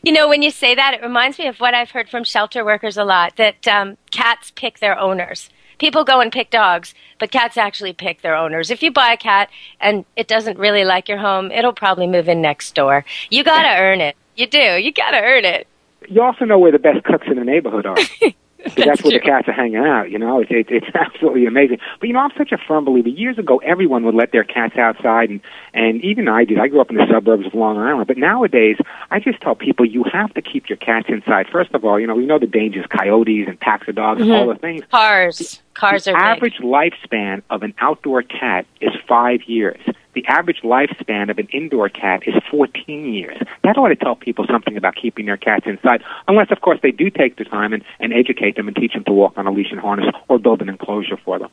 You 0.02 0.12
know, 0.12 0.28
when 0.28 0.42
you 0.42 0.50
say 0.50 0.74
that, 0.74 0.94
it 0.94 1.02
reminds 1.02 1.38
me 1.38 1.46
of 1.46 1.58
what 1.58 1.74
I've 1.74 1.90
heard 1.90 2.08
from 2.08 2.24
shelter 2.24 2.64
workers 2.64 2.96
a 2.96 3.04
lot 3.04 3.36
that 3.36 3.66
um, 3.68 3.96
cats 4.10 4.52
pick 4.54 4.78
their 4.78 4.98
owners. 4.98 5.50
People 5.78 6.04
go 6.04 6.20
and 6.20 6.30
pick 6.30 6.50
dogs, 6.50 6.94
but 7.18 7.30
cats 7.30 7.56
actually 7.56 7.92
pick 7.92 8.22
their 8.22 8.36
owners. 8.36 8.70
If 8.70 8.82
you 8.82 8.92
buy 8.92 9.12
a 9.12 9.16
cat 9.16 9.50
and 9.80 10.04
it 10.16 10.28
doesn't 10.28 10.58
really 10.58 10.84
like 10.84 11.08
your 11.08 11.18
home, 11.18 11.50
it'll 11.50 11.72
probably 11.72 12.06
move 12.06 12.28
in 12.28 12.40
next 12.40 12.74
door. 12.74 13.04
You 13.30 13.42
got 13.42 13.62
to 13.62 13.80
earn 13.80 14.00
it. 14.00 14.16
You 14.36 14.46
do. 14.46 14.58
You 14.58 14.92
got 14.92 15.10
to 15.10 15.20
earn 15.20 15.44
it. 15.44 15.66
You 16.08 16.22
also 16.22 16.44
know 16.44 16.58
where 16.58 16.72
the 16.72 16.78
best 16.78 17.04
cooks 17.04 17.26
in 17.28 17.36
the 17.36 17.44
neighborhood 17.44 17.86
are. 17.86 17.96
that's, 18.76 18.76
That's 18.76 19.02
where 19.02 19.12
the 19.12 19.20
cats 19.20 19.48
are 19.48 19.52
hanging 19.52 19.76
out. 19.76 20.10
You 20.10 20.18
know, 20.18 20.40
it's, 20.40 20.50
it's 20.52 20.68
it's 20.70 20.86
absolutely 20.94 21.46
amazing. 21.46 21.78
But 21.98 22.06
you 22.06 22.12
know, 22.12 22.20
I'm 22.20 22.30
such 22.36 22.52
a 22.52 22.58
firm 22.58 22.84
believer. 22.84 23.08
Years 23.08 23.36
ago, 23.36 23.58
everyone 23.58 24.04
would 24.04 24.14
let 24.14 24.30
their 24.30 24.44
cats 24.44 24.76
outside, 24.76 25.30
and 25.30 25.40
and 25.74 26.00
even 26.04 26.28
I 26.28 26.44
did. 26.44 26.58
I 26.58 26.68
grew 26.68 26.80
up 26.80 26.90
in 26.90 26.96
the 26.96 27.06
suburbs 27.10 27.46
of 27.46 27.54
Long 27.54 27.78
Island, 27.78 28.06
but 28.06 28.18
nowadays, 28.18 28.76
I 29.10 29.18
just 29.18 29.40
tell 29.40 29.56
people 29.56 29.84
you 29.84 30.04
have 30.12 30.32
to 30.34 30.42
keep 30.42 30.68
your 30.68 30.76
cats 30.76 31.08
inside. 31.08 31.48
First 31.50 31.74
of 31.74 31.84
all, 31.84 31.98
you 31.98 32.06
know, 32.06 32.14
we 32.14 32.24
know 32.24 32.38
the 32.38 32.46
dangers: 32.46 32.86
coyotes 32.86 33.48
and 33.48 33.58
packs 33.58 33.88
of 33.88 33.96
dogs, 33.96 34.22
all 34.22 34.28
mm-hmm. 34.28 34.48
the 34.50 34.58
things. 34.58 34.84
Cars. 34.90 35.60
Cars 35.74 36.04
the 36.04 36.12
are 36.12 36.34
big. 36.34 36.36
average 36.36 36.58
lifespan 36.58 37.42
of 37.50 37.62
an 37.62 37.74
outdoor 37.78 38.22
cat 38.22 38.66
is 38.80 38.92
five 39.08 39.42
years. 39.44 39.80
The 40.14 40.26
average 40.26 40.60
lifespan 40.62 41.30
of 41.30 41.38
an 41.38 41.48
indoor 41.52 41.88
cat 41.88 42.26
is 42.26 42.34
14 42.50 43.12
years. 43.12 43.38
That 43.62 43.78
ought 43.78 43.88
to 43.88 43.96
tell 43.96 44.14
people 44.14 44.46
something 44.46 44.76
about 44.76 44.94
keeping 44.94 45.26
their 45.26 45.36
cats 45.36 45.66
inside, 45.66 46.02
unless, 46.28 46.50
of 46.50 46.60
course, 46.60 46.80
they 46.82 46.90
do 46.90 47.08
take 47.10 47.36
the 47.36 47.44
time 47.44 47.72
and, 47.72 47.82
and 47.98 48.12
educate 48.12 48.56
them 48.56 48.68
and 48.68 48.76
teach 48.76 48.92
them 48.92 49.04
to 49.04 49.12
walk 49.12 49.38
on 49.38 49.46
a 49.46 49.52
leash 49.52 49.70
and 49.70 49.80
harness 49.80 50.14
or 50.28 50.38
build 50.38 50.60
an 50.60 50.68
enclosure 50.68 51.16
for 51.16 51.38
them. 51.38 51.50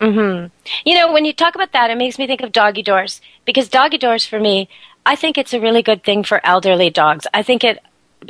hmm 0.00 0.46
You 0.84 0.94
know, 0.96 1.12
when 1.12 1.24
you 1.24 1.32
talk 1.32 1.54
about 1.54 1.72
that, 1.72 1.90
it 1.90 1.98
makes 1.98 2.18
me 2.18 2.26
think 2.26 2.40
of 2.40 2.52
doggy 2.52 2.82
doors 2.82 3.20
because 3.44 3.68
doggy 3.68 3.98
doors 3.98 4.26
for 4.26 4.40
me, 4.40 4.68
I 5.04 5.14
think 5.14 5.38
it's 5.38 5.54
a 5.54 5.60
really 5.60 5.82
good 5.82 6.02
thing 6.02 6.24
for 6.24 6.44
elderly 6.44 6.90
dogs. 6.90 7.26
I 7.32 7.42
think 7.42 7.62
it 7.62 7.78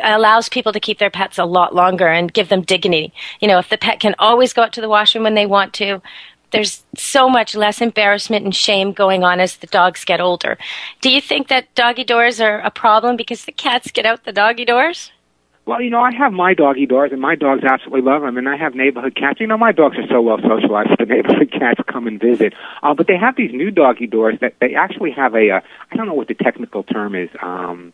allows 0.02 0.48
people 0.48 0.72
to 0.72 0.80
keep 0.80 0.98
their 0.98 1.10
pets 1.10 1.38
a 1.38 1.44
lot 1.44 1.74
longer 1.74 2.08
and 2.08 2.32
give 2.32 2.48
them 2.48 2.62
dignity. 2.62 3.12
You 3.40 3.48
know, 3.48 3.58
if 3.58 3.69
the 3.69 3.78
pet 3.78 4.00
can 4.00 4.14
always 4.19 4.52
go 4.52 4.62
out 4.62 4.72
to 4.74 4.80
the 4.80 4.88
washroom 4.88 5.24
when 5.24 5.34
they 5.34 5.46
want 5.46 5.72
to, 5.74 6.02
there's 6.50 6.84
so 6.96 7.28
much 7.28 7.54
less 7.54 7.81
embarrassment 7.81 8.44
and 8.44 8.54
shame 8.54 8.93
going 8.93 9.25
on 9.25 9.40
as 9.40 9.56
the 9.56 9.66
dogs 9.66 10.04
get 10.04 10.20
older. 10.20 10.56
Do 11.00 11.10
you 11.10 11.20
think 11.20 11.48
that 11.48 11.75
doggy 11.75 12.04
doors 12.04 12.40
are 12.40 12.60
a 12.60 12.70
problem 12.70 13.16
because 13.16 13.44
the 13.44 13.52
cats 13.52 13.90
get 13.90 14.06
out 14.06 14.25
the 14.25 14.32
doggy 14.32 14.64
doors? 14.64 15.10
Well, 15.66 15.82
you 15.82 15.90
know, 15.90 16.00
I 16.00 16.14
have 16.14 16.32
my 16.32 16.54
doggy 16.54 16.87
doors, 16.87 17.10
and 17.10 17.20
my 17.20 17.34
dogs 17.34 17.64
absolutely 17.64 18.02
love 18.02 18.22
them, 18.22 18.37
and 18.38 18.48
I 18.48 18.56
have 18.56 18.76
neighborhood 18.76 19.16
cats. 19.16 19.40
You 19.40 19.48
know, 19.48 19.58
my 19.58 19.72
dogs 19.72 19.96
are 19.98 20.06
so 20.08 20.22
well 20.22 20.38
socialized 20.38 20.90
the 20.96 21.06
neighborhood 21.06 21.50
cats 21.50 21.81
come 21.88 22.06
and 22.06 22.20
visit. 22.20 22.54
Uh, 22.84 22.94
but 22.94 23.08
they 23.08 23.16
have 23.16 23.34
these 23.34 23.52
new 23.52 23.72
doggy 23.72 24.06
doors 24.06 24.38
that 24.40 24.54
they 24.60 24.76
actually 24.76 25.10
have 25.10 25.34
a, 25.34 25.50
uh, 25.50 25.60
I 25.90 25.96
don't 25.96 26.06
know 26.06 26.14
what 26.14 26.28
the 26.28 26.34
technical 26.34 26.84
term 26.84 27.16
is. 27.16 27.31
Um, 27.43 27.93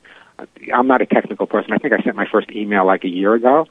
I'm 0.73 0.87
not 0.87 1.01
a 1.01 1.07
technical 1.07 1.47
person. 1.47 1.73
I 1.73 1.79
think 1.79 1.95
I 1.95 2.03
sent 2.03 2.15
my 2.15 2.27
first 2.31 2.51
email 2.51 2.87
like 2.87 3.05
a 3.05 3.09
year 3.09 3.33
ago. 3.33 3.67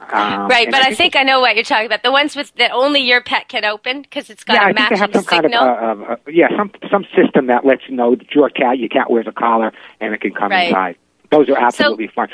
Um, 0.00 0.46
right, 0.48 0.70
but 0.70 0.80
I 0.80 0.94
think 0.94 1.16
I 1.16 1.22
know 1.24 1.40
what 1.40 1.54
you're 1.56 1.64
talking 1.64 1.86
about. 1.86 2.02
The 2.02 2.12
ones 2.12 2.36
with 2.36 2.54
that 2.54 2.70
only 2.70 3.00
your 3.00 3.20
pet 3.20 3.48
can 3.48 3.64
open 3.64 4.02
because 4.02 4.30
it's 4.30 4.44
got 4.44 4.54
yeah, 4.54 4.60
a 4.60 4.62
I 4.62 4.66
think 4.72 4.76
they 4.76 4.82
matching 4.82 4.98
have 4.98 5.12
some 5.12 5.24
kind 5.24 5.44
signal. 5.44 5.62
of 5.64 6.00
uh, 6.00 6.04
uh, 6.04 6.12
uh, 6.12 6.16
yeah, 6.28 6.46
some 6.56 6.70
some 6.90 7.04
system 7.16 7.48
that 7.48 7.66
lets 7.66 7.82
you 7.88 7.96
know 7.96 8.14
that 8.14 8.32
your 8.34 8.48
cat, 8.48 8.78
your 8.78 8.88
cat 8.88 9.10
wears 9.10 9.26
a 9.26 9.32
collar, 9.32 9.72
and 10.00 10.14
it 10.14 10.20
can 10.20 10.32
come 10.32 10.50
Right. 10.50 10.68
inside. 10.68 10.96
Those 11.30 11.48
are 11.50 11.58
absolutely 11.58 12.08
fine. 12.14 12.28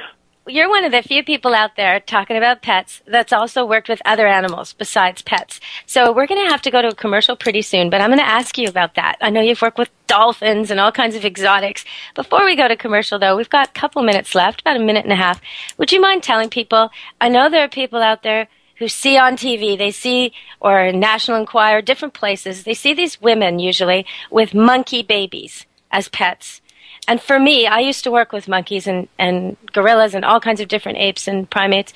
You're 0.46 0.68
one 0.68 0.84
of 0.84 0.92
the 0.92 1.02
few 1.02 1.24
people 1.24 1.54
out 1.54 1.76
there 1.76 2.00
talking 2.00 2.36
about 2.36 2.60
pets 2.60 3.00
that's 3.06 3.32
also 3.32 3.64
worked 3.64 3.88
with 3.88 4.02
other 4.04 4.26
animals 4.26 4.74
besides 4.74 5.22
pets. 5.22 5.58
So 5.86 6.12
we're 6.12 6.26
going 6.26 6.44
to 6.44 6.50
have 6.50 6.60
to 6.62 6.70
go 6.70 6.82
to 6.82 6.88
a 6.88 6.94
commercial 6.94 7.34
pretty 7.34 7.62
soon, 7.62 7.88
but 7.88 8.00
I'm 8.00 8.10
going 8.10 8.18
to 8.18 8.28
ask 8.28 8.58
you 8.58 8.68
about 8.68 8.94
that. 8.96 9.16
I 9.22 9.30
know 9.30 9.40
you've 9.40 9.62
worked 9.62 9.78
with 9.78 9.90
dolphins 10.06 10.70
and 10.70 10.78
all 10.78 10.92
kinds 10.92 11.16
of 11.16 11.24
exotics. 11.24 11.84
Before 12.14 12.44
we 12.44 12.56
go 12.56 12.68
to 12.68 12.76
commercial 12.76 13.18
though, 13.18 13.36
we've 13.36 13.48
got 13.48 13.68
a 13.68 13.72
couple 13.72 14.02
minutes 14.02 14.34
left, 14.34 14.60
about 14.60 14.76
a 14.76 14.84
minute 14.84 15.04
and 15.04 15.12
a 15.12 15.16
half. 15.16 15.40
Would 15.78 15.92
you 15.92 16.00
mind 16.00 16.22
telling 16.22 16.50
people, 16.50 16.90
I 17.20 17.30
know 17.30 17.48
there 17.48 17.64
are 17.64 17.68
people 17.68 18.02
out 18.02 18.22
there 18.22 18.48
who 18.78 18.88
see 18.88 19.16
on 19.16 19.36
TV, 19.36 19.78
they 19.78 19.92
see, 19.92 20.32
or 20.60 20.92
National 20.92 21.38
Enquirer, 21.38 21.80
different 21.80 22.12
places, 22.12 22.64
they 22.64 22.74
see 22.74 22.92
these 22.92 23.20
women 23.20 23.58
usually 23.60 24.04
with 24.30 24.52
monkey 24.52 25.02
babies 25.02 25.64
as 25.90 26.08
pets. 26.08 26.60
And 27.06 27.20
for 27.20 27.38
me, 27.38 27.66
I 27.66 27.80
used 27.80 28.04
to 28.04 28.10
work 28.10 28.32
with 28.32 28.48
monkeys 28.48 28.86
and, 28.86 29.08
and 29.18 29.56
gorillas 29.72 30.14
and 30.14 30.24
all 30.24 30.40
kinds 30.40 30.60
of 30.60 30.68
different 30.68 30.98
apes 30.98 31.28
and 31.28 31.48
primates. 31.48 31.92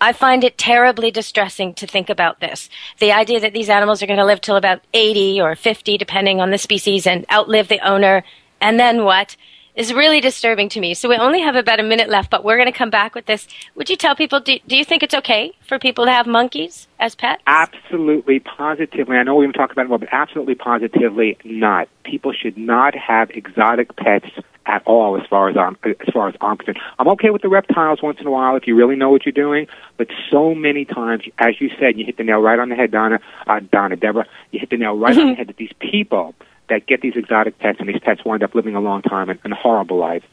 I 0.00 0.12
find 0.12 0.44
it 0.44 0.58
terribly 0.58 1.10
distressing 1.10 1.74
to 1.74 1.86
think 1.86 2.10
about 2.10 2.40
this. 2.40 2.68
The 2.98 3.12
idea 3.12 3.40
that 3.40 3.52
these 3.52 3.70
animals 3.70 4.02
are 4.02 4.06
going 4.06 4.18
to 4.18 4.24
live 4.24 4.40
till 4.40 4.56
about 4.56 4.82
80 4.92 5.40
or 5.40 5.56
50, 5.56 5.98
depending 5.98 6.40
on 6.40 6.50
the 6.50 6.58
species, 6.58 7.06
and 7.06 7.24
outlive 7.32 7.68
the 7.68 7.80
owner. 7.80 8.22
And 8.60 8.78
then 8.78 9.04
what? 9.04 9.36
Is 9.74 9.92
really 9.92 10.20
disturbing 10.20 10.68
to 10.70 10.80
me. 10.80 10.94
So 10.94 11.08
we 11.08 11.16
only 11.16 11.40
have 11.40 11.56
about 11.56 11.80
a 11.80 11.82
minute 11.82 12.08
left, 12.08 12.30
but 12.30 12.44
we're 12.44 12.56
going 12.56 12.70
to 12.70 12.78
come 12.78 12.90
back 12.90 13.14
with 13.14 13.26
this. 13.26 13.46
Would 13.74 13.90
you 13.90 13.96
tell 13.96 14.14
people, 14.14 14.40
do, 14.40 14.58
do 14.66 14.76
you 14.76 14.84
think 14.84 15.02
it's 15.02 15.14
okay 15.14 15.52
for 15.66 15.78
people 15.78 16.04
to 16.04 16.12
have 16.12 16.26
monkeys 16.26 16.86
as 16.98 17.14
pets? 17.14 17.42
Absolutely, 17.46 18.40
positively. 18.40 19.16
I 19.16 19.22
know 19.24 19.34
we 19.34 19.44
haven't 19.44 19.58
talked 19.58 19.72
about 19.72 19.86
it 19.86 19.88
more, 19.88 19.98
but 19.98 20.08
absolutely, 20.12 20.54
positively 20.54 21.36
not. 21.44 21.88
People 22.04 22.32
should 22.32 22.56
not 22.56 22.94
have 22.94 23.30
exotic 23.30 23.96
pets 23.96 24.30
at 24.66 24.82
all 24.86 25.20
as 25.20 25.26
far 25.28 25.50
as 25.50 25.56
I'm 25.56 25.76
as 25.84 26.12
far 26.12 26.28
as 26.28 26.34
I'm 26.40 26.56
concerned. 26.56 26.78
I'm 26.98 27.08
okay 27.08 27.30
with 27.30 27.42
the 27.42 27.48
reptiles 27.48 28.02
once 28.02 28.18
in 28.20 28.26
a 28.26 28.30
while 28.30 28.56
if 28.56 28.66
you 28.66 28.74
really 28.74 28.96
know 28.96 29.10
what 29.10 29.26
you're 29.26 29.32
doing, 29.32 29.66
but 29.98 30.08
so 30.30 30.54
many 30.54 30.84
times, 30.84 31.24
as 31.38 31.60
you 31.60 31.70
said, 31.78 31.98
you 31.98 32.04
hit 32.06 32.16
the 32.16 32.24
nail 32.24 32.40
right 32.40 32.58
on 32.58 32.70
the 32.70 32.74
head, 32.74 32.90
Donna, 32.90 33.20
uh, 33.46 33.60
Donna, 33.60 33.96
Deborah, 33.96 34.26
you 34.52 34.60
hit 34.60 34.70
the 34.70 34.78
nail 34.78 34.96
right 34.96 35.16
on 35.18 35.28
the 35.28 35.34
head 35.36 35.48
that 35.48 35.56
these 35.56 35.72
people 35.80 36.34
that 36.68 36.86
get 36.86 37.00
these 37.00 37.16
exotic 37.16 37.58
pets 37.58 37.78
and 37.80 37.88
these 37.88 38.00
pets 38.00 38.24
wind 38.24 38.42
up 38.42 38.54
living 38.54 38.74
a 38.74 38.80
long 38.80 39.02
time 39.02 39.28
and, 39.30 39.38
and 39.44 39.52
horrible 39.52 39.98
lives. 39.98 40.24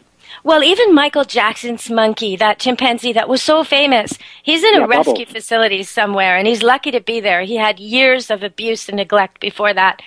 Well, 0.44 0.64
even 0.64 0.94
Michael 0.96 1.26
Jackson's 1.26 1.90
monkey, 1.90 2.36
that 2.38 2.60
chimpanzee 2.60 3.14
that 3.14 3.28
was 3.28 3.42
so 3.42 3.64
famous, 3.64 4.18
he's 4.44 4.64
in 4.64 4.76
a 4.76 4.80
Yeah, 4.80 4.86
rescue 4.86 5.26
facility 5.26 5.84
somewhere, 5.84 6.38
and 6.38 6.48
he's 6.48 6.64
lucky 6.64 6.92
to 6.92 7.02
be 7.02 7.20
there. 7.20 7.42
He 7.44 7.56
had 7.58 7.80
years 7.80 8.30
of 8.30 8.44
abuse 8.44 8.88
and 8.88 8.98
neglect 8.98 9.40
before 9.42 9.74
that, 9.74 10.02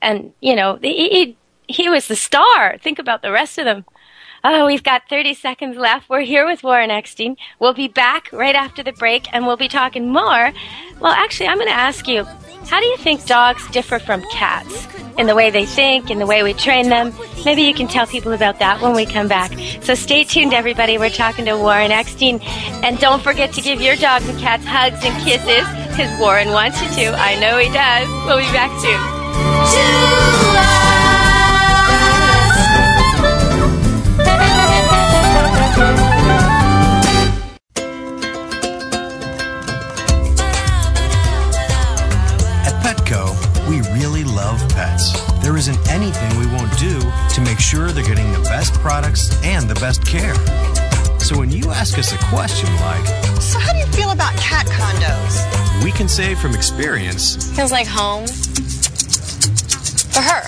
and 0.00 0.32
you 0.40 0.54
know 0.56 0.78
he 0.80 1.08
he, 1.08 1.36
he 1.68 1.88
was 1.88 2.08
the 2.08 2.16
star. 2.16 2.78
Think 2.78 2.98
about 2.98 3.22
the 3.22 3.32
rest 3.32 3.58
of 3.58 3.64
them. 3.64 3.84
Oh, 4.44 4.66
we've 4.66 4.84
got 4.84 5.08
30 5.08 5.34
seconds 5.34 5.76
left. 5.76 6.08
We're 6.08 6.20
here 6.20 6.46
with 6.46 6.62
Warren 6.62 6.90
Eckstein. 6.90 7.36
We'll 7.58 7.74
be 7.74 7.88
back 7.88 8.32
right 8.32 8.54
after 8.54 8.82
the 8.82 8.92
break, 8.92 9.26
and 9.32 9.44
we'll 9.46 9.56
be 9.56 9.68
talking 9.68 10.12
more. 10.12 10.52
Well, 11.00 11.12
actually, 11.12 11.48
I'm 11.48 11.56
going 11.56 11.66
to 11.66 11.74
ask 11.74 12.06
you, 12.06 12.24
how 12.68 12.80
do 12.80 12.86
you 12.86 12.96
think 12.96 13.26
dogs 13.26 13.66
differ 13.70 13.98
from 13.98 14.22
cats 14.30 14.88
in 15.18 15.26
the 15.26 15.34
way 15.34 15.50
they 15.50 15.64
think, 15.64 16.10
in 16.10 16.18
the 16.18 16.26
way 16.26 16.42
we 16.42 16.52
train 16.52 16.88
them? 16.88 17.12
Maybe 17.44 17.62
you 17.62 17.74
can 17.74 17.88
tell 17.88 18.06
people 18.06 18.32
about 18.32 18.58
that 18.58 18.80
when 18.82 18.94
we 18.94 19.06
come 19.06 19.28
back. 19.28 19.52
So 19.82 19.94
stay 19.94 20.24
tuned, 20.24 20.52
everybody. 20.52 20.98
We're 20.98 21.10
talking 21.10 21.44
to 21.46 21.56
Warren 21.56 21.92
Eckstein. 21.92 22.40
And 22.82 22.98
don't 22.98 23.22
forget 23.22 23.52
to 23.54 23.60
give 23.60 23.80
your 23.80 23.96
dogs 23.96 24.28
and 24.28 24.38
cats 24.38 24.64
hugs 24.64 25.04
and 25.04 25.14
kisses, 25.24 25.66
because 25.90 26.18
Warren 26.20 26.50
wants 26.50 26.82
you 26.82 26.88
to. 26.88 27.16
I 27.16 27.38
know 27.40 27.58
he 27.58 27.68
does. 27.72 28.08
We'll 28.26 28.38
be 28.38 28.52
back 28.52 28.70
soon. 28.80 30.75
Love. 45.00 45.42
There 45.42 45.56
isn't 45.56 45.78
anything 45.88 46.38
we 46.38 46.46
won't 46.48 46.76
do 46.78 46.98
to 47.34 47.40
make 47.40 47.58
sure 47.60 47.92
they're 47.92 48.04
getting 48.04 48.30
the 48.32 48.40
best 48.40 48.74
products 48.74 49.30
and 49.44 49.68
the 49.68 49.74
best 49.76 50.04
care. 50.06 50.34
So 51.20 51.38
when 51.38 51.50
you 51.50 51.70
ask 51.70 51.98
us 51.98 52.12
a 52.12 52.18
question 52.26 52.68
like, 52.76 53.06
So, 53.40 53.58
how 53.58 53.72
do 53.72 53.78
you 53.78 53.86
feel 53.86 54.10
about 54.10 54.34
cat 54.36 54.66
condos? 54.66 55.84
we 55.84 55.92
can 55.92 56.08
say 56.08 56.34
from 56.34 56.54
experience, 56.54 57.50
Feels 57.56 57.72
like 57.72 57.86
home. 57.86 58.26
For 60.12 60.22
her. 60.22 60.42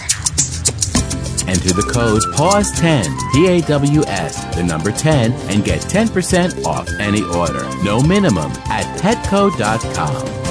Enter 1.49 1.73
the 1.73 1.91
code 1.93 2.23
PAWS10, 2.37 3.33
P 3.33 3.47
A 3.49 3.61
W 3.63 4.03
S, 4.05 4.45
the 4.55 4.63
number 4.63 4.91
10, 4.93 5.33
and 5.51 5.65
get 5.65 5.81
10% 5.81 6.65
off 6.67 6.87
any 7.01 7.23
order. 7.23 7.65
No 7.83 8.03
minimum 8.03 8.53
at 8.67 8.85
petco.com. 9.01 10.48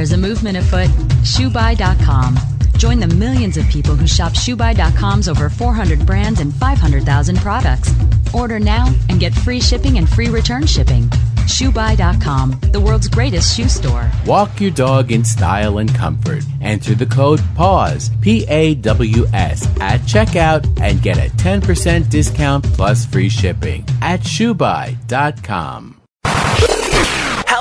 There's 0.00 0.12
a 0.12 0.16
movement 0.16 0.56
afoot. 0.56 0.88
ShoeBuy.com. 1.24 2.38
Join 2.78 3.00
the 3.00 3.06
millions 3.06 3.58
of 3.58 3.68
people 3.68 3.94
who 3.94 4.06
shop 4.06 4.32
ShoeBuy.com's 4.32 5.28
over 5.28 5.50
400 5.50 6.06
brands 6.06 6.40
and 6.40 6.54
500,000 6.54 7.36
products. 7.36 7.92
Order 8.32 8.58
now 8.58 8.90
and 9.10 9.20
get 9.20 9.34
free 9.34 9.60
shipping 9.60 9.98
and 9.98 10.08
free 10.08 10.30
return 10.30 10.64
shipping. 10.64 11.02
ShoeBuy.com, 11.44 12.60
the 12.72 12.80
world's 12.80 13.08
greatest 13.08 13.54
shoe 13.54 13.68
store. 13.68 14.10
Walk 14.24 14.58
your 14.58 14.70
dog 14.70 15.12
in 15.12 15.22
style 15.22 15.76
and 15.76 15.94
comfort. 15.94 16.44
Enter 16.62 16.94
the 16.94 17.04
code 17.04 17.42
PAWS, 17.54 18.10
P 18.22 18.46
A 18.48 18.76
W 18.76 19.26
S, 19.34 19.66
at 19.82 20.00
checkout 20.08 20.64
and 20.80 21.02
get 21.02 21.18
a 21.18 21.28
10% 21.36 22.08
discount 22.08 22.64
plus 22.72 23.04
free 23.04 23.28
shipping 23.28 23.84
at 24.00 24.20
shoebuy.com. 24.20 25.99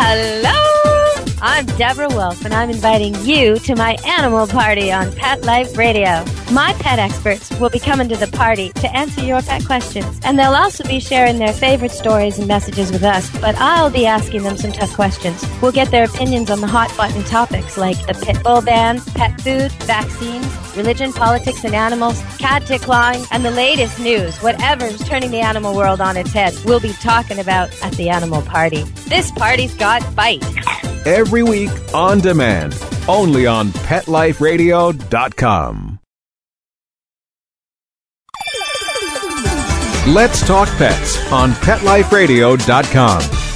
Hello! 0.00 0.54
I'm 1.42 1.66
Deborah 1.76 2.08
Wolf, 2.08 2.42
and 2.46 2.54
I'm 2.54 2.70
inviting 2.70 3.14
you 3.16 3.58
to 3.58 3.76
my 3.76 3.98
animal 4.06 4.46
party 4.46 4.90
on 4.90 5.12
Pet 5.12 5.42
Life 5.42 5.76
Radio. 5.76 6.24
My 6.52 6.72
pet 6.80 6.98
experts 6.98 7.50
will 7.60 7.68
be 7.68 7.78
coming 7.78 8.08
to 8.08 8.16
the 8.16 8.28
party 8.28 8.70
to 8.76 8.96
answer 8.96 9.20
your 9.20 9.42
pet 9.42 9.66
questions, 9.66 10.18
and 10.24 10.38
they'll 10.38 10.54
also 10.54 10.84
be 10.84 11.00
sharing 11.00 11.38
their 11.38 11.52
favorite 11.52 11.92
stories 11.92 12.38
and 12.38 12.48
messages 12.48 12.90
with 12.90 13.04
us, 13.04 13.30
but 13.38 13.54
I'll 13.56 13.90
be 13.90 14.06
asking 14.06 14.44
them 14.44 14.56
some 14.56 14.72
tough 14.72 14.94
questions. 14.94 15.44
We'll 15.60 15.72
get 15.72 15.90
their 15.90 16.04
opinions 16.04 16.50
on 16.50 16.62
the 16.62 16.66
hot 16.66 16.96
button 16.96 17.24
topics 17.24 17.76
like 17.76 17.98
the 18.06 18.14
pit 18.14 18.42
bull 18.42 18.62
ban, 18.62 19.02
pet 19.14 19.38
food, 19.42 19.70
vaccines, 19.82 20.46
religion, 20.78 21.12
politics, 21.12 21.62
and 21.64 21.74
animals, 21.74 22.22
cat 22.38 22.64
decline, 22.64 23.22
and 23.30 23.44
the 23.44 23.50
latest 23.50 23.98
news. 23.98 24.38
Whatever's 24.38 25.06
turning 25.06 25.30
the 25.30 25.40
animal 25.40 25.74
world 25.74 26.00
on 26.00 26.16
its 26.16 26.32
head, 26.32 26.54
we'll 26.64 26.80
be 26.80 26.94
talking 26.94 27.38
about 27.38 27.68
at 27.82 27.92
the 27.94 28.08
animal 28.08 28.40
party. 28.40 28.84
This 29.08 29.30
party's 29.32 29.74
got 29.74 30.02
fight. 30.14 30.42
Every 31.06 31.42
week 31.42 31.70
on 31.92 32.20
demand, 32.20 32.82
only 33.08 33.46
on 33.46 33.68
PetLifeRadio.com. 33.68 35.98
Let's 40.06 40.46
talk 40.46 40.68
pets 40.78 41.30
on 41.30 41.50
PetLifeRadio.com. 41.52 43.47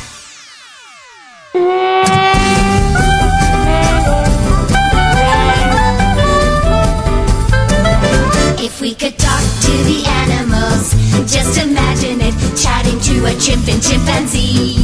we 8.83 8.97
could 8.97 9.17
talk 9.17 9.45
to 9.63 9.71
the 9.85 10.03
animals, 10.05 10.91
just 11.33 11.57
imagine 11.65 12.19
it 12.21 12.35
chatting 12.61 12.99
to 12.99 13.27
a 13.27 13.35
chimp 13.39 13.69
and 13.69 13.81
chimpanzee. 13.81 14.75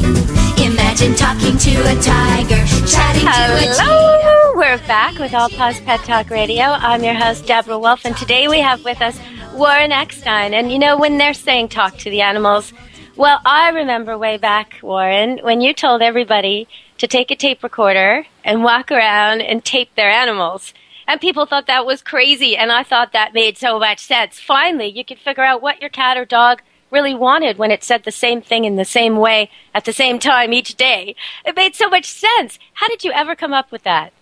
Imagine 0.65 1.17
talking 1.17 1.59
to 1.59 1.73
a 1.81 2.01
tiger, 2.01 2.65
chatting 2.87 3.23
to 3.23 3.29
a. 3.29 3.75
Hello! 3.75 4.53
We're 4.55 4.79
back 4.87 5.19
with 5.19 5.35
All 5.35 5.49
Paws 5.49 5.81
Pet 5.81 5.99
Talk 6.05 6.31
Radio. 6.31 6.63
I'm 6.63 7.03
your 7.03 7.15
host, 7.15 7.47
Deborah 7.47 7.77
Wolf, 7.77 8.05
and 8.05 8.17
today 8.17 8.47
we 8.47 8.61
have 8.61 8.85
with 8.85 9.03
us 9.03 9.19
Warren 9.55 9.91
Eckstein. 9.91 10.55
And 10.55 10.71
you 10.71 10.79
know, 10.79 10.97
when 10.97 11.19
they're 11.19 11.35
saying 11.35 11.71
talk 11.71 11.99
to 11.99 12.11
the 12.11 12.21
animals, 12.21 12.73
well, 13.17 13.41
I 13.45 13.71
remember 13.71 14.17
way 14.17 14.37
back, 14.37 14.79
Warren, 14.81 15.41
when 15.43 15.61
you 15.61 15.75
told 15.75 16.03
everybody 16.03 16.69
to 16.99 17.09
take 17.09 17.33
a 17.33 17.37
tape 17.37 17.65
recorder 17.65 18.27
and 18.45 18.63
walk 18.63 18.93
around 18.93 19.41
and 19.41 19.65
tape 19.65 19.93
their 19.97 20.09
animals. 20.09 20.73
And 21.09 21.23
people 21.23 21.47
thought 21.47 21.67
that 21.67 21.87
was 21.87 22.03
crazy, 22.03 22.55
and 22.55 22.71
I 22.71 22.83
thought 22.83 23.13
that 23.15 23.33
made 23.33 23.57
so 23.57 23.79
much 23.79 24.01
sense. 24.01 24.39
Finally, 24.39 24.89
you 24.89 25.07
could 25.07 25.19
figure 25.19 25.43
out 25.43 25.63
what 25.63 25.81
your 25.81 25.89
cat 25.89 26.19
or 26.19 26.27
dog 26.27 26.61
really 26.91 27.15
wanted 27.15 27.57
when 27.57 27.71
it 27.71 27.83
said 27.83 28.05
the 28.05 28.13
same 28.13 28.43
thing 28.43 28.67
in 28.67 28.77
the 28.77 28.85
same 28.85 29.17
way 29.17 29.51
at 29.75 29.87
the 29.87 29.93
same 29.93 30.19
time 30.19 30.53
each 30.53 30.75
day. 30.75 31.17
It 31.47 31.57
made 31.57 31.75
so 31.75 31.89
much 31.89 32.05
sense. 32.05 32.59
How 32.75 32.89
did 32.89 33.05
you 33.05 33.13
ever 33.13 33.35
come 33.35 33.55
up 33.55 33.73
with 33.73 33.85
that? 33.85 34.13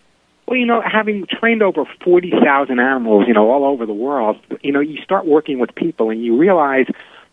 Well, 0.46 0.56
you 0.56 0.66
know, 0.66 0.80
having 0.80 1.26
trained 1.26 1.60
over 1.60 1.84
40,000 2.04 2.78
animals, 2.78 3.24
you 3.26 3.34
know, 3.34 3.50
all 3.50 3.64
over 3.64 3.84
the 3.84 3.92
world, 3.92 4.38
you 4.62 4.70
know, 4.70 4.78
you 4.78 5.02
start 5.02 5.26
working 5.26 5.58
with 5.58 5.74
people 5.74 6.10
and 6.10 6.24
you 6.24 6.36
realize 6.36 6.86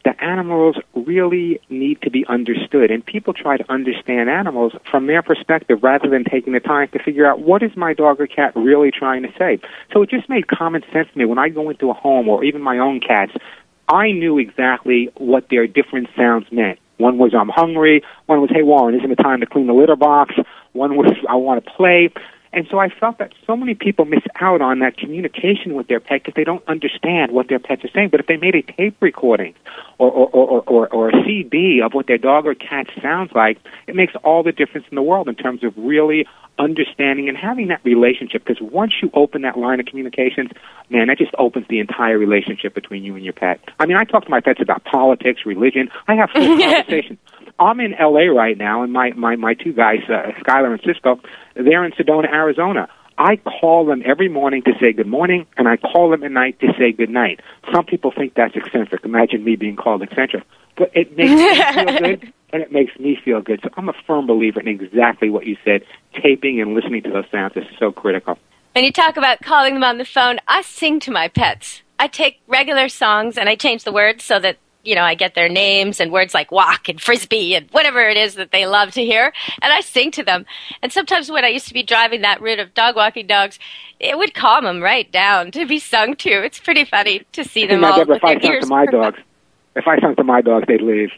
that 0.06 0.22
animals 0.22 0.76
really 0.94 1.60
need 1.70 2.02
to 2.02 2.10
be 2.10 2.26
understood. 2.28 2.92
And 2.92 3.06
people 3.06 3.34
try 3.34 3.58
to 3.58 3.72
understand 3.72 4.30
animals 4.30 4.74
from 4.90 5.08
their 5.08 5.22
perspective 5.22 5.80
rather 5.82 6.10
than 6.10 6.24
taking 6.26 6.54
the 6.54 6.60
time 6.60 6.90
to 6.90 7.00
figure 7.00 7.26
out 7.26 7.40
what 7.40 7.64
is 7.64 7.72
my 7.76 7.94
dog 7.94 8.20
or 8.20 8.28
cat 8.28 8.54
really 8.56 8.92
trying 8.92 9.24
to 9.24 9.30
say. 9.38 9.60
So 9.94 10.02
it 10.02 10.10
just 10.10 10.30
made 10.30 10.48
common 10.48 10.84
sense 10.92 11.08
to 11.12 11.18
me 11.18 11.26
when 11.26 11.38
I 11.38 11.50
go 11.50 11.70
into 11.70 11.90
a 11.90 11.94
home 11.94 12.28
or 12.28 12.44
even 12.44 12.62
my 12.62 12.78
own 12.80 13.00
cats. 13.00 13.32
I 13.88 14.12
knew 14.12 14.38
exactly 14.38 15.10
what 15.18 15.50
their 15.50 15.68
different 15.68 16.10
sounds 16.16 16.48
meant. 16.52 16.80
One 16.98 17.18
was 17.18 17.34
I'm 17.34 17.50
hungry. 17.50 18.04
One 18.28 18.42
was 18.42 18.50
Hey 18.50 18.64
Warren, 18.64 18.96
isn't 18.96 19.12
it 19.12 19.16
time 19.16 19.40
to 19.40 19.46
clean 19.46 19.68
the 19.68 19.74
litter 19.74 19.96
box? 19.96 20.36
One 20.74 20.96
was 20.96 21.12
I 21.30 21.36
want 21.36 21.64
to 21.64 21.72
play. 21.72 22.10
And 22.54 22.68
so 22.70 22.78
I 22.78 22.90
felt 22.90 23.18
that 23.18 23.34
so 23.48 23.58
many 23.58 23.74
people 23.74 24.06
miss 24.06 24.22
out 24.40 24.62
on 24.62 24.80
that 24.80 24.96
communication 24.96 25.74
with 25.74 25.88
their 25.88 26.00
pet 26.00 26.22
because 26.24 26.36
they 26.36 26.44
don't 26.44 26.64
understand 26.68 27.32
what 27.32 27.50
their 27.50 27.58
pets 27.58 27.84
are 27.84 27.90
saying. 27.90 28.10
But 28.10 28.20
if 28.20 28.28
they 28.28 28.38
made 28.38 28.54
a 28.54 28.62
tape 28.62 28.96
recording 29.02 29.56
or, 29.98 30.12
or, 30.12 30.30
or, 30.30 30.62
or, 30.68 30.94
or 30.94 31.10
a 31.10 31.24
CD 31.26 31.82
of 31.84 31.94
what 31.94 32.06
their 32.06 32.20
dog 32.20 32.46
or 32.46 32.54
cat 32.54 32.88
sounds 33.02 33.32
like, 33.34 33.58
it 33.88 33.96
makes 33.96 34.14
all 34.24 34.44
the 34.44 34.52
difference 34.52 34.86
in 34.92 34.96
the 34.96 35.02
world 35.02 35.28
in 35.28 35.36
terms 35.36 35.64
of 35.64 35.74
really 35.76 36.28
understanding 36.60 37.28
and 37.28 37.36
having 37.36 37.70
that 37.70 37.82
relationship. 37.84 38.46
Because 38.46 38.62
once 38.62 38.94
you 39.02 39.10
open 39.16 39.42
that 39.42 39.58
line 39.58 39.80
of 39.80 39.88
communications, 39.88 40.52
man, 40.92 41.08
that 41.08 41.18
just 41.18 41.34
opens 41.40 41.68
the 41.70 41.80
entire 41.80 42.20
relationship 42.20 42.76
between 42.76 43.04
you 43.04 43.16
and 43.16 43.24
your 43.24 43.34
pet. 43.34 43.60
I 43.80 43.88
mean, 43.88 43.98
I 43.98 44.04
talk 44.04 44.26
to 44.26 44.30
my 44.30 44.42
pets 44.42 44.62
about 44.62 44.84
politics, 44.84 45.42
religion. 45.44 45.90
I 46.08 46.14
have 46.16 46.30
full 46.30 46.58
conversations. 46.60 47.18
I'm 47.60 47.80
in 47.80 47.96
LA 48.00 48.32
right 48.32 48.58
now, 48.58 48.84
and 48.84 48.92
my 48.92 49.12
my 49.12 49.36
my 49.36 49.54
two 49.54 49.74
guys, 49.74 50.00
uh, 50.10 50.32
Skylar 50.42 50.72
and 50.72 50.82
Cisco, 50.86 51.20
they're 51.56 51.86
in 51.86 51.92
Sedona, 51.94 52.32
Arizona. 52.32 52.90
I 53.18 53.38
call 53.38 53.86
them 53.86 54.02
every 54.06 54.28
morning 54.28 54.64
to 54.64 54.72
say 54.80 54.92
good 54.92 55.08
morning, 55.08 55.46
and 55.56 55.68
I 55.68 55.78
call 55.78 56.10
them 56.10 56.24
at 56.24 56.32
night 56.32 56.60
to 56.62 56.74
say 56.78 56.92
good 56.92 57.12
night. 57.12 57.42
Some 57.72 57.86
people 57.86 58.12
think 58.12 58.34
that's 58.34 58.56
eccentric. 58.56 59.06
Imagine 59.06 59.44
me 59.44 59.56
being 59.56 59.76
called 59.76 60.02
eccentric, 60.02 60.44
but 60.78 60.90
it 60.96 61.16
makes 61.16 61.32
me 61.32 61.74
feel 61.74 62.00
good, 62.00 62.34
and 62.52 62.64
it 62.64 62.72
makes 62.72 62.98
me 63.00 63.18
feel 63.24 63.42
good. 63.42 63.60
So 63.64 63.70
I'm 63.78 63.88
a 63.88 63.94
firm 64.08 64.26
believer 64.26 64.60
in 64.60 64.68
exactly 64.68 65.30
what 65.30 65.46
you 65.46 65.58
said. 65.64 65.86
Taping 66.22 66.60
and 66.60 66.74
listening 66.74 67.04
to 67.04 67.12
those 67.12 67.26
sounds 67.32 67.56
is 67.56 67.66
so 67.78 67.92
critical. 67.92 68.38
When 68.74 68.84
you 68.84 68.92
talk 68.92 69.18
about 69.18 69.42
calling 69.42 69.76
them 69.76 69.84
on 69.84 70.00
the 70.00 70.06
phone, 70.06 70.40
I 70.48 70.64
sing 70.64 71.00
to 71.02 71.12
my 71.12 71.28
pets. 71.28 71.84
I 72.00 72.08
take 72.08 72.42
regular 72.48 72.90
songs 72.90 73.38
and 73.38 73.48
I 73.48 73.56
change 73.56 73.84
the 73.84 73.94
words 73.94 74.24
so 74.24 74.40
that 74.40 74.58
you 74.84 74.96
know, 74.96 75.04
I 75.04 75.16
get 75.16 75.34
their 75.34 75.50
names 75.50 76.00
and 76.00 76.12
words 76.12 76.34
like 76.34 76.52
walk 76.52 76.90
and 76.90 77.02
frisbee 77.02 77.56
and 77.56 77.70
whatever 77.72 78.02
it 78.02 78.18
is 78.18 78.36
that 78.36 78.52
they 78.52 78.66
love 78.66 78.92
to 78.92 79.04
hear, 79.04 79.34
and 79.62 79.74
I 79.74 79.82
sing 79.82 80.12
to 80.12 80.24
them. 80.24 80.46
And 80.82 80.92
sometimes 80.92 81.32
when 81.32 81.46
I 81.46 81.50
used 81.50 81.68
to 81.70 81.74
be 81.74 81.84
driving 81.84 82.22
that 82.22 82.42
route 82.42 82.60
of 82.60 82.74
dog 82.74 82.96
walking 82.96 83.28
dogs, 83.28 83.60
it 84.00 84.18
would 84.18 84.34
calm 84.34 84.66
them 84.66 84.82
right 84.82 85.10
down 85.12 85.52
to 85.52 85.66
be 85.66 85.80
sung 85.80 86.16
to. 86.18 86.30
It's 86.30 86.60
pretty 86.60 86.86
funny 86.86 87.24
to 87.32 87.44
see 87.44 87.66
them 87.66 87.84
all. 87.84 87.98
Deborah, 87.98 88.18
if 88.18 88.24
I 88.24 88.40
sung 88.40 88.60
to 88.60 88.68
my 88.68 88.86
dogs, 88.92 89.20
if 89.76 89.88
I 89.88 90.00
sung 90.00 90.16
to 90.16 90.24
my 90.24 90.42
dogs, 90.42 90.66
they'd 90.68 90.82
leave. 90.82 91.10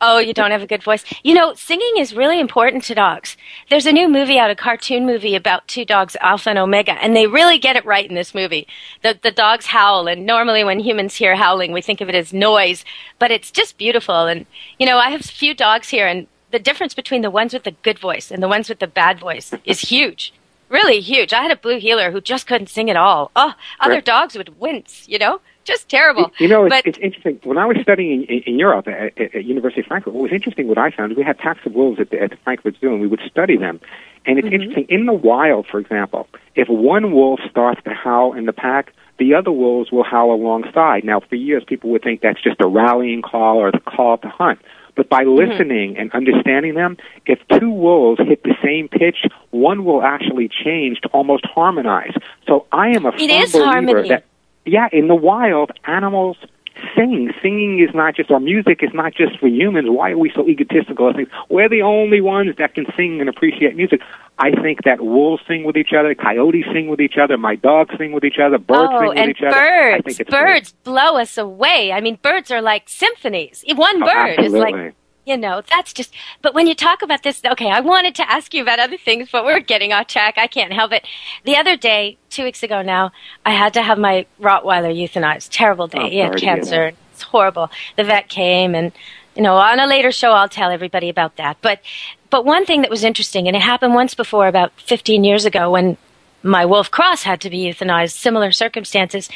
Oh, 0.00 0.18
you 0.18 0.34
don't 0.34 0.50
have 0.50 0.62
a 0.62 0.66
good 0.66 0.82
voice. 0.82 1.04
You 1.22 1.34
know, 1.34 1.54
singing 1.54 1.94
is 1.98 2.14
really 2.14 2.40
important 2.40 2.84
to 2.84 2.94
dogs. 2.94 3.36
There's 3.70 3.86
a 3.86 3.92
new 3.92 4.08
movie 4.08 4.38
out, 4.38 4.50
a 4.50 4.54
cartoon 4.54 5.06
movie 5.06 5.34
about 5.34 5.66
two 5.68 5.84
dogs, 5.84 6.16
Alpha 6.20 6.50
and 6.50 6.58
Omega, 6.58 6.92
and 6.92 7.16
they 7.16 7.26
really 7.26 7.58
get 7.58 7.76
it 7.76 7.84
right 7.84 8.08
in 8.08 8.14
this 8.14 8.34
movie. 8.34 8.66
The 9.02 9.18
the 9.20 9.30
dogs 9.30 9.66
howl, 9.66 10.06
and 10.06 10.26
normally 10.26 10.64
when 10.64 10.80
humans 10.80 11.14
hear 11.14 11.36
howling, 11.36 11.72
we 11.72 11.82
think 11.82 12.00
of 12.00 12.08
it 12.08 12.14
as 12.14 12.32
noise, 12.32 12.84
but 13.18 13.30
it's 13.30 13.50
just 13.50 13.78
beautiful. 13.78 14.26
And 14.26 14.46
you 14.78 14.86
know, 14.86 14.98
I 14.98 15.10
have 15.10 15.20
a 15.20 15.24
few 15.24 15.54
dogs 15.54 15.88
here, 15.88 16.06
and 16.06 16.26
the 16.50 16.58
difference 16.58 16.94
between 16.94 17.22
the 17.22 17.30
ones 17.30 17.52
with 17.52 17.64
the 17.64 17.74
good 17.82 17.98
voice 17.98 18.30
and 18.30 18.42
the 18.42 18.48
ones 18.48 18.68
with 18.68 18.78
the 18.78 18.86
bad 18.86 19.18
voice 19.18 19.52
is 19.64 19.80
huge. 19.80 20.32
Really 20.68 21.00
huge. 21.00 21.32
I 21.32 21.42
had 21.42 21.50
a 21.50 21.56
blue 21.56 21.78
heeler 21.78 22.10
who 22.10 22.20
just 22.20 22.46
couldn't 22.46 22.68
sing 22.68 22.88
at 22.88 22.96
all. 22.96 23.30
Oh, 23.36 23.54
other 23.80 24.00
dogs 24.00 24.36
would 24.36 24.60
wince, 24.60 25.08
you 25.08 25.18
know? 25.18 25.40
Just 25.64 25.88
terrible. 25.88 26.30
You 26.38 26.48
know, 26.48 26.66
it's, 26.66 26.74
but 26.74 26.86
it's 26.86 26.98
interesting. 26.98 27.40
When 27.42 27.58
I 27.58 27.66
was 27.66 27.78
studying 27.82 28.24
in, 28.24 28.42
in 28.42 28.58
Europe 28.58 28.86
at, 28.86 29.18
at, 29.18 29.34
at 29.34 29.44
University 29.44 29.80
of 29.80 29.86
Frankfurt, 29.86 30.12
what 30.12 30.22
was 30.22 30.32
interesting, 30.32 30.68
what 30.68 30.78
I 30.78 30.90
found, 30.90 31.12
is 31.12 31.18
we 31.18 31.24
had 31.24 31.38
packs 31.38 31.64
of 31.64 31.72
wolves 31.72 32.00
at 32.00 32.10
the, 32.10 32.20
at 32.20 32.30
the 32.30 32.36
Frankfurt 32.44 32.76
Zoo, 32.80 32.92
and 32.92 33.00
we 33.00 33.06
would 33.06 33.20
study 33.30 33.56
them. 33.56 33.80
And 34.26 34.38
it's 34.38 34.46
mm-hmm. 34.46 34.54
interesting. 34.54 34.86
In 34.88 35.06
the 35.06 35.12
wild, 35.12 35.66
for 35.66 35.78
example, 35.80 36.28
if 36.54 36.68
one 36.68 37.12
wolf 37.12 37.40
starts 37.50 37.82
to 37.84 37.90
howl 37.90 38.34
in 38.34 38.46
the 38.46 38.52
pack, 38.52 38.92
the 39.18 39.34
other 39.34 39.52
wolves 39.52 39.90
will 39.92 40.04
howl 40.04 40.32
alongside. 40.32 41.04
Now, 41.04 41.20
for 41.20 41.34
years, 41.34 41.62
people 41.66 41.90
would 41.90 42.02
think 42.02 42.20
that's 42.20 42.42
just 42.42 42.60
a 42.60 42.66
rallying 42.66 43.22
call 43.22 43.58
or 43.58 43.70
the 43.70 43.80
call 43.80 44.18
to 44.18 44.28
hunt. 44.28 44.60
But 44.96 45.08
by 45.08 45.24
mm-hmm. 45.24 45.50
listening 45.50 45.96
and 45.98 46.12
understanding 46.12 46.74
them, 46.74 46.96
if 47.26 47.38
two 47.58 47.70
wolves 47.70 48.20
hit 48.26 48.42
the 48.44 48.54
same 48.62 48.88
pitch, 48.88 49.26
one 49.50 49.84
will 49.84 50.02
actually 50.02 50.48
change 50.48 51.00
to 51.00 51.08
almost 51.08 51.44
harmonize. 51.46 52.12
So 52.46 52.66
I 52.70 52.88
am 52.88 53.04
a 53.04 53.10
It 53.10 53.50
firm 53.50 53.50
believer 53.50 53.64
harmony. 53.64 54.08
that 54.08 54.24
yeah, 54.64 54.88
in 54.92 55.08
the 55.08 55.14
wild, 55.14 55.70
animals 55.84 56.36
sing. 56.96 57.32
Singing 57.42 57.80
is 57.80 57.94
not 57.94 58.16
just, 58.16 58.30
or 58.30 58.40
music 58.40 58.80
is 58.82 58.90
not 58.92 59.14
just 59.14 59.38
for 59.38 59.46
humans. 59.46 59.88
Why 59.90 60.10
are 60.10 60.18
we 60.18 60.30
so 60.34 60.48
egotistical? 60.48 61.08
I 61.08 61.12
think 61.12 61.28
we're 61.48 61.68
the 61.68 61.82
only 61.82 62.20
ones 62.20 62.56
that 62.58 62.74
can 62.74 62.86
sing 62.96 63.20
and 63.20 63.28
appreciate 63.28 63.76
music. 63.76 64.00
I 64.38 64.50
think 64.50 64.82
that 64.84 65.00
wolves 65.00 65.42
sing 65.46 65.64
with 65.64 65.76
each 65.76 65.92
other, 65.96 66.14
coyotes 66.14 66.64
sing 66.72 66.88
with 66.88 67.00
each 67.00 67.16
other, 67.22 67.36
my 67.38 67.54
dogs 67.54 67.94
sing 67.96 68.12
with 68.12 68.24
each 68.24 68.38
other, 68.42 68.58
birds 68.58 68.90
oh, 68.92 69.00
sing 69.00 69.08
with 69.10 69.28
each 69.28 69.42
other. 69.42 69.56
I 69.56 70.00
birds, 70.00 70.22
birds 70.28 70.72
blow 70.82 71.16
us 71.16 71.38
away. 71.38 71.92
I 71.92 72.00
mean, 72.00 72.18
birds 72.20 72.50
are 72.50 72.60
like 72.60 72.88
symphonies. 72.88 73.64
One 73.74 74.02
Oh, 74.02 74.06
bird 74.06 74.40
is 74.40 74.52
like, 74.52 74.94
you 75.24 75.36
know, 75.36 75.62
that's 75.68 75.92
just. 75.92 76.12
But 76.42 76.54
when 76.54 76.66
you 76.66 76.74
talk 76.74 77.02
about 77.02 77.22
this, 77.22 77.40
okay, 77.44 77.70
I 77.70 77.80
wanted 77.80 78.14
to 78.16 78.30
ask 78.30 78.52
you 78.54 78.62
about 78.62 78.78
other 78.78 78.96
things, 78.96 79.28
but 79.30 79.44
we're 79.44 79.60
getting 79.60 79.92
off 79.92 80.06
track. 80.06 80.34
I 80.36 80.46
can't 80.46 80.72
help 80.72 80.92
it. 80.92 81.06
The 81.44 81.56
other 81.56 81.76
day, 81.76 82.18
two 82.30 82.44
weeks 82.44 82.62
ago 82.62 82.82
now, 82.82 83.12
I 83.44 83.52
had 83.52 83.74
to 83.74 83.82
have 83.82 83.98
my 83.98 84.26
Rottweiler 84.40 84.94
euthanized. 84.94 85.48
Terrible 85.50 85.86
day. 85.86 85.98
Oh, 86.00 86.08
he 86.08 86.18
had 86.18 86.26
sorry 86.28 86.40
to 86.40 86.46
hear 86.46 86.54
cancer. 86.56 86.92
It's 87.12 87.22
horrible. 87.22 87.70
The 87.96 88.04
vet 88.04 88.28
came 88.28 88.74
and. 88.74 88.92
You 89.36 89.42
know, 89.42 89.56
on 89.56 89.80
a 89.80 89.88
later 89.88 90.12
show, 90.12 90.30
I'll 90.30 90.48
tell 90.48 90.70
everybody 90.70 91.08
about 91.08 91.38
that. 91.38 91.56
But, 91.60 91.80
but 92.30 92.44
one 92.44 92.64
thing 92.64 92.82
that 92.82 92.90
was 92.90 93.02
interesting, 93.02 93.48
and 93.48 93.56
it 93.56 93.62
happened 93.62 93.92
once 93.92 94.14
before, 94.14 94.46
about 94.46 94.70
15 94.82 95.24
years 95.24 95.44
ago, 95.44 95.72
when 95.72 95.96
my 96.44 96.64
wolf 96.64 96.90
cross 96.90 97.24
had 97.24 97.40
to 97.40 97.50
be 97.50 97.64
euthanized, 97.64 98.12
similar 98.12 98.52
circumstances. 98.52 99.28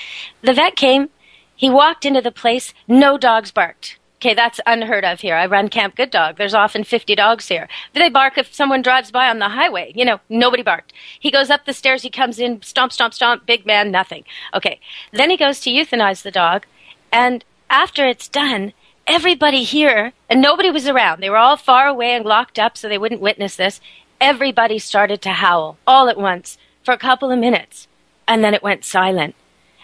The 0.43 0.53
vet 0.53 0.77
came, 0.77 1.09
he 1.57 1.69
walked 1.69 2.05
into 2.05 2.21
the 2.21 2.31
place, 2.31 2.73
no 2.87 3.19
dogs 3.19 3.51
barked. 3.51 3.99
Okay, 4.19 4.35
that's 4.35 4.59
unheard 4.67 5.05
of 5.05 5.21
here. 5.21 5.37
I 5.37 5.47
run 5.47 5.69
Camp 5.69 5.95
Good 5.95 6.11
Dog. 6.11 6.39
There's 6.39 6.55
often 6.55 6.83
50 6.83 7.15
dogs 7.15 7.47
here. 7.47 7.69
They 7.95 8.09
bark 8.09 8.37
if 8.37 8.53
someone 8.53 8.83
drives 8.83 9.13
by 9.13 9.29
on 9.29 9.39
the 9.39 9.51
highway. 9.51 9.93
You 9.95 10.05
know, 10.05 10.19
nobody 10.29 10.65
barked. 10.65 10.93
He 11.21 11.31
goes 11.31 11.51
up 11.51 11.65
the 11.65 11.73
stairs, 11.73 12.03
he 12.03 12.11
comes 12.11 12.41
in, 12.41 12.61
stomp, 12.63 12.93
stomp, 12.93 13.15
stomp, 13.15 13.47
big 13.47 13.65
man, 13.65 13.93
nothing. 13.93 14.25
Okay. 14.53 14.81
Then 15.13 15.31
he 15.31 15.37
goes 15.37 15.61
to 15.61 15.71
euthanize 15.71 16.23
the 16.23 16.33
dog, 16.33 16.67
and 17.13 17.45
after 17.71 18.09
it's 18.09 18.27
done, 18.27 18.73
everybody 19.07 19.63
here, 19.63 20.13
and 20.29 20.43
nobody 20.43 20.73
was 20.73 20.89
around. 20.89 21.23
They 21.23 21.31
were 21.31 21.37
all 21.37 21.57
far 21.57 21.87
away 21.87 22.13
and 22.13 22.25
locked 22.25 22.59
up 22.59 22.77
so 22.77 22.89
they 22.89 22.99
wouldn't 22.99 23.21
witness 23.21 23.55
this. 23.55 23.81
Everybody 24.21 24.81
started 24.81 25.23
to 25.23 25.31
howl 25.31 25.79
all 25.87 26.09
at 26.09 26.19
once 26.19 26.59
for 26.83 26.93
a 26.93 26.99
couple 26.99 27.31
of 27.31 27.39
minutes, 27.39 27.87
and 28.27 28.43
then 28.43 28.53
it 28.53 28.65
went 28.65 28.85
silent. 28.85 29.37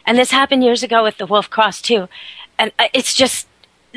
And 0.04 0.18
this 0.18 0.32
happened 0.32 0.64
years 0.64 0.82
ago 0.82 1.04
with 1.04 1.18
the 1.18 1.26
Wolf 1.26 1.48
Cross 1.48 1.82
too. 1.82 2.08
And 2.58 2.72
uh, 2.78 2.88
it's 2.92 3.14
just 3.14 3.46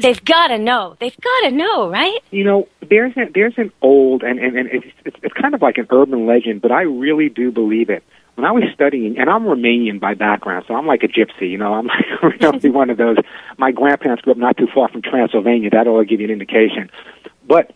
they've 0.01 0.23
got 0.23 0.47
to 0.47 0.57
know. 0.57 0.95
They've 0.99 1.17
got 1.19 1.49
to 1.49 1.51
know, 1.51 1.89
right? 1.89 2.19
You 2.31 2.43
know, 2.43 2.67
there's 2.87 3.15
a, 3.17 3.25
there's 3.33 3.57
an 3.57 3.71
old 3.81 4.23
and 4.23 4.39
and, 4.39 4.57
and 4.57 4.69
it's, 4.71 4.87
it's 5.05 5.17
it's 5.23 5.33
kind 5.33 5.53
of 5.53 5.61
like 5.61 5.77
an 5.77 5.87
urban 5.89 6.25
legend, 6.25 6.61
but 6.61 6.71
I 6.71 6.83
really 6.83 7.29
do 7.29 7.51
believe 7.51 7.89
it. 7.89 8.03
When 8.35 8.45
I 8.45 8.51
was 8.51 8.65
studying, 8.71 9.17
and 9.17 9.31
I'm 9.31 9.45
Romanian 9.45 9.99
by 9.99 10.13
background, 10.13 10.65
so 10.67 10.75
I'm 10.75 10.85
like 10.85 11.01
a 11.01 11.07
gypsy. 11.07 11.49
You 11.49 11.57
know, 11.57 11.73
I'm 11.73 11.87
like 12.21 12.63
one 12.63 12.91
of 12.91 12.97
those. 12.97 13.17
My 13.57 13.71
grandparents 13.71 14.21
grew 14.21 14.33
up 14.33 14.37
not 14.37 14.57
too 14.57 14.67
far 14.73 14.89
from 14.89 15.01
Transylvania. 15.01 15.71
That'll 15.71 16.03
give 16.03 16.19
you 16.19 16.27
an 16.27 16.31
indication. 16.31 16.91
But 17.47 17.73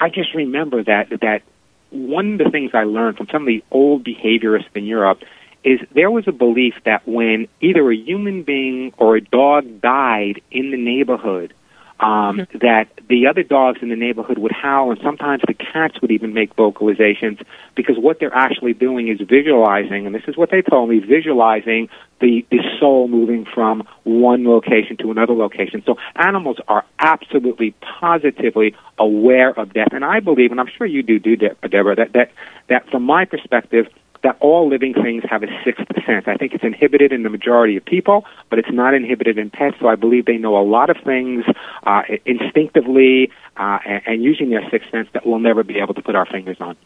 I 0.00 0.08
just 0.08 0.34
remember 0.34 0.82
that 0.84 1.10
that 1.20 1.42
one 1.90 2.32
of 2.32 2.38
the 2.38 2.50
things 2.50 2.70
I 2.74 2.84
learned 2.84 3.18
from 3.18 3.28
some 3.30 3.42
of 3.42 3.46
the 3.46 3.62
old 3.70 4.04
behaviorists 4.04 4.74
in 4.74 4.84
Europe 4.86 5.20
is 5.64 5.80
there 5.94 6.10
was 6.10 6.28
a 6.28 6.32
belief 6.32 6.74
that 6.84 7.06
when 7.08 7.48
either 7.60 7.90
a 7.90 7.96
human 7.96 8.42
being 8.42 8.92
or 8.98 9.16
a 9.16 9.20
dog 9.20 9.80
died 9.80 10.40
in 10.50 10.70
the 10.70 10.76
neighborhood, 10.76 11.54
um, 12.00 12.46
that 12.60 12.88
the 13.08 13.28
other 13.28 13.42
dogs 13.42 13.78
in 13.80 13.88
the 13.88 13.96
neighborhood 13.96 14.36
would 14.36 14.52
howl, 14.52 14.90
and 14.90 15.00
sometimes 15.02 15.42
the 15.46 15.54
cats 15.54 16.00
would 16.02 16.10
even 16.10 16.34
make 16.34 16.54
vocalizations 16.56 17.42
because 17.74 17.96
what 17.98 18.18
they're 18.18 18.34
actually 18.34 18.74
doing 18.74 19.08
is 19.08 19.20
visualizing, 19.26 20.04
and 20.04 20.14
this 20.14 20.24
is 20.26 20.36
what 20.36 20.50
they 20.50 20.60
told 20.60 20.90
me, 20.90 20.98
visualizing 20.98 21.88
the, 22.20 22.44
the 22.50 22.58
soul 22.78 23.08
moving 23.08 23.46
from 23.46 23.86
one 24.02 24.44
location 24.44 24.96
to 24.98 25.10
another 25.10 25.34
location. 25.34 25.82
So 25.86 25.96
animals 26.16 26.58
are 26.68 26.84
absolutely, 26.98 27.74
positively 28.00 28.74
aware 28.98 29.58
of 29.58 29.72
death, 29.72 29.92
and 29.92 30.04
I 30.04 30.20
believe, 30.20 30.50
and 30.50 30.60
I'm 30.60 30.70
sure 30.76 30.86
you 30.86 31.02
do, 31.02 31.18
do 31.18 31.36
De- 31.36 31.56
Deborah, 31.68 31.96
that, 31.96 32.12
that, 32.12 32.32
that 32.68 32.90
from 32.90 33.04
my 33.04 33.24
perspective, 33.24 33.86
that 34.24 34.36
all 34.40 34.68
living 34.68 34.94
things 34.94 35.22
have 35.30 35.42
a 35.42 35.46
sixth 35.64 35.84
sense. 36.04 36.26
I 36.26 36.36
think 36.36 36.54
it's 36.54 36.64
inhibited 36.64 37.12
in 37.12 37.22
the 37.22 37.30
majority 37.30 37.76
of 37.76 37.84
people, 37.84 38.24
but 38.50 38.58
it's 38.58 38.72
not 38.72 38.94
inhibited 38.94 39.38
in 39.38 39.50
pets. 39.50 39.76
So 39.78 39.86
I 39.86 39.94
believe 39.94 40.24
they 40.24 40.38
know 40.38 40.58
a 40.58 40.66
lot 40.66 40.90
of 40.90 40.96
things 41.04 41.44
uh, 41.84 42.02
instinctively 42.24 43.30
uh, 43.56 43.78
and, 43.86 44.02
and 44.06 44.22
using 44.22 44.50
their 44.50 44.68
sixth 44.70 44.90
sense 44.90 45.08
that 45.12 45.24
we'll 45.26 45.38
never 45.38 45.62
be 45.62 45.78
able 45.78 45.94
to 45.94 46.02
put 46.02 46.14
our 46.16 46.26
fingers 46.26 46.56
on. 46.60 46.76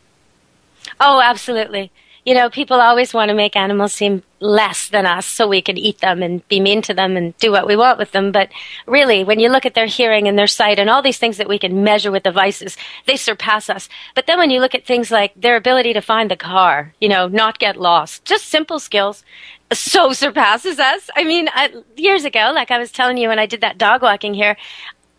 Oh, 1.01 1.21
absolutely. 1.21 1.91
You 2.29 2.35
know, 2.35 2.51
people 2.51 2.79
always 2.79 3.15
want 3.15 3.31
to 3.31 3.35
make 3.35 3.57
animals 3.57 3.95
seem 3.95 4.23
less 4.39 4.91
than 4.91 5.07
us 5.07 5.25
so 5.25 5.49
we 5.49 5.63
can 5.63 5.79
eat 5.79 6.01
them 6.01 6.23
and 6.23 6.47
be 6.47 6.61
mean 6.61 6.83
to 6.83 6.93
them 6.93 7.17
and 7.17 7.35
do 7.39 7.51
what 7.51 7.67
we 7.67 7.75
want 7.75 7.99
with 7.99 8.13
them. 8.13 8.33
But 8.33 8.51
really, 8.87 9.25
when 9.25 9.41
you 9.41 9.49
look 9.49 9.65
at 9.65 9.73
their 9.73 9.87
hearing 9.87 10.29
and 10.29 10.39
their 10.39 10.47
sight 10.47 10.79
and 10.79 10.91
all 10.91 11.01
these 11.01 11.17
things 11.17 11.39
that 11.39 11.49
we 11.49 11.59
can 11.59 11.83
measure 11.83 12.11
with 12.11 12.25
devices, 12.25 12.77
they 13.07 13.17
surpass 13.17 13.71
us. 13.71 13.89
But 14.15 14.27
then 14.27 14.37
when 14.37 14.51
you 14.51 14.61
look 14.61 14.75
at 14.75 14.85
things 14.85 15.11
like 15.11 15.33
their 15.41 15.57
ability 15.57 15.95
to 15.95 16.03
find 16.03 16.31
the 16.31 16.37
car, 16.37 16.93
you 17.01 17.09
know, 17.09 17.29
not 17.29 17.59
get 17.59 17.79
lost, 17.79 18.27
just 18.27 18.45
simple 18.45 18.79
skills, 18.79 19.25
so 19.73 20.13
surpasses 20.25 20.79
us. 20.79 21.09
I 21.17 21.25
mean, 21.25 21.49
I, 21.55 21.83
years 21.97 22.27
ago, 22.27 22.53
like 22.55 22.71
I 22.71 22.79
was 22.79 22.93
telling 22.93 23.17
you 23.17 23.29
when 23.29 23.39
I 23.39 23.47
did 23.47 23.63
that 23.63 23.79
dog 23.79 24.03
walking 24.03 24.35
here, 24.35 24.59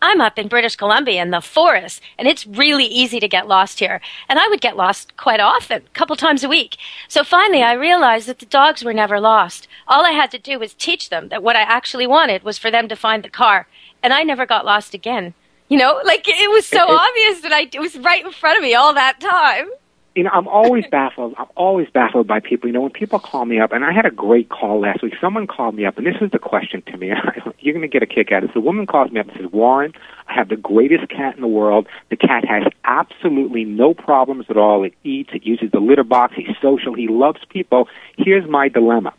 I'm 0.02 0.20
up 0.20 0.38
in 0.38 0.48
British 0.48 0.76
Columbia 0.76 1.20
in 1.20 1.30
the 1.30 1.42
forest, 1.42 2.00
and 2.18 2.26
it's 2.26 2.46
really 2.46 2.86
easy 2.86 3.20
to 3.20 3.28
get 3.28 3.46
lost 3.46 3.80
here. 3.80 4.00
And 4.28 4.38
I 4.38 4.48
would 4.48 4.60
get 4.62 4.76
lost 4.76 5.16
quite 5.16 5.40
often, 5.40 5.82
a 5.86 5.90
couple 5.98 6.16
times 6.16 6.42
a 6.42 6.48
week. 6.48 6.78
So 7.08 7.22
finally, 7.22 7.62
I 7.62 7.72
realized 7.74 8.26
that 8.26 8.38
the 8.38 8.46
dogs 8.46 8.82
were 8.82 8.94
never 8.94 9.20
lost. 9.20 9.68
All 9.86 10.04
I 10.06 10.12
had 10.12 10.30
to 10.30 10.38
do 10.38 10.58
was 10.58 10.72
teach 10.72 11.10
them 11.10 11.28
that 11.28 11.42
what 11.42 11.56
I 11.56 11.60
actually 11.62 12.06
wanted 12.06 12.44
was 12.44 12.56
for 12.56 12.70
them 12.70 12.88
to 12.88 12.96
find 12.96 13.22
the 13.22 13.28
car, 13.28 13.66
and 14.02 14.14
I 14.14 14.22
never 14.22 14.46
got 14.46 14.64
lost 14.64 14.94
again. 14.94 15.34
You 15.68 15.78
know, 15.78 16.00
like 16.04 16.26
it 16.26 16.50
was 16.50 16.66
so 16.66 16.78
It- 16.82 16.90
it- 16.90 17.00
obvious 17.08 17.40
that 17.42 17.52
I 17.52 17.68
it 17.72 17.80
was 17.80 17.96
right 17.98 18.24
in 18.24 18.32
front 18.32 18.56
of 18.56 18.62
me 18.62 18.74
all 18.74 18.94
that 18.94 19.20
time. 19.20 19.68
You 20.16 20.24
know, 20.24 20.30
I'm 20.32 20.48
always 20.48 20.84
baffled. 20.90 21.34
I'm 21.38 21.46
always 21.56 21.88
baffled 21.88 22.26
by 22.26 22.40
people. 22.40 22.68
You 22.68 22.72
know, 22.72 22.80
when 22.80 22.90
people 22.90 23.20
call 23.20 23.44
me 23.44 23.60
up, 23.60 23.70
and 23.72 23.84
I 23.84 23.92
had 23.92 24.06
a 24.06 24.10
great 24.10 24.48
call 24.48 24.80
last 24.80 25.02
week. 25.02 25.14
Someone 25.20 25.46
called 25.46 25.76
me 25.76 25.86
up, 25.86 25.98
and 25.98 26.06
this 26.06 26.16
is 26.20 26.32
the 26.32 26.38
question 26.38 26.82
to 26.82 26.96
me. 26.96 27.12
You're 27.60 27.74
going 27.74 27.88
to 27.88 27.88
get 27.88 28.02
a 28.02 28.06
kick 28.06 28.32
out 28.32 28.42
of 28.42 28.48
this. 28.48 28.54
The 28.54 28.60
woman 28.60 28.86
calls 28.86 29.12
me 29.12 29.20
up 29.20 29.28
and 29.28 29.36
says, 29.36 29.52
"Warren, 29.52 29.92
I 30.26 30.34
have 30.34 30.48
the 30.48 30.56
greatest 30.56 31.08
cat 31.08 31.36
in 31.36 31.40
the 31.40 31.48
world. 31.48 31.86
The 32.08 32.16
cat 32.16 32.44
has 32.44 32.64
absolutely 32.84 33.64
no 33.64 33.94
problems 33.94 34.46
at 34.48 34.56
all. 34.56 34.82
It 34.82 34.94
eats. 35.04 35.30
It 35.32 35.46
uses 35.46 35.70
the 35.70 35.80
litter 35.80 36.04
box. 36.04 36.34
He's 36.36 36.56
social. 36.60 36.94
He 36.94 37.06
loves 37.06 37.40
people. 37.48 37.88
Here's 38.16 38.48
my 38.48 38.68
dilemma. 38.68 39.14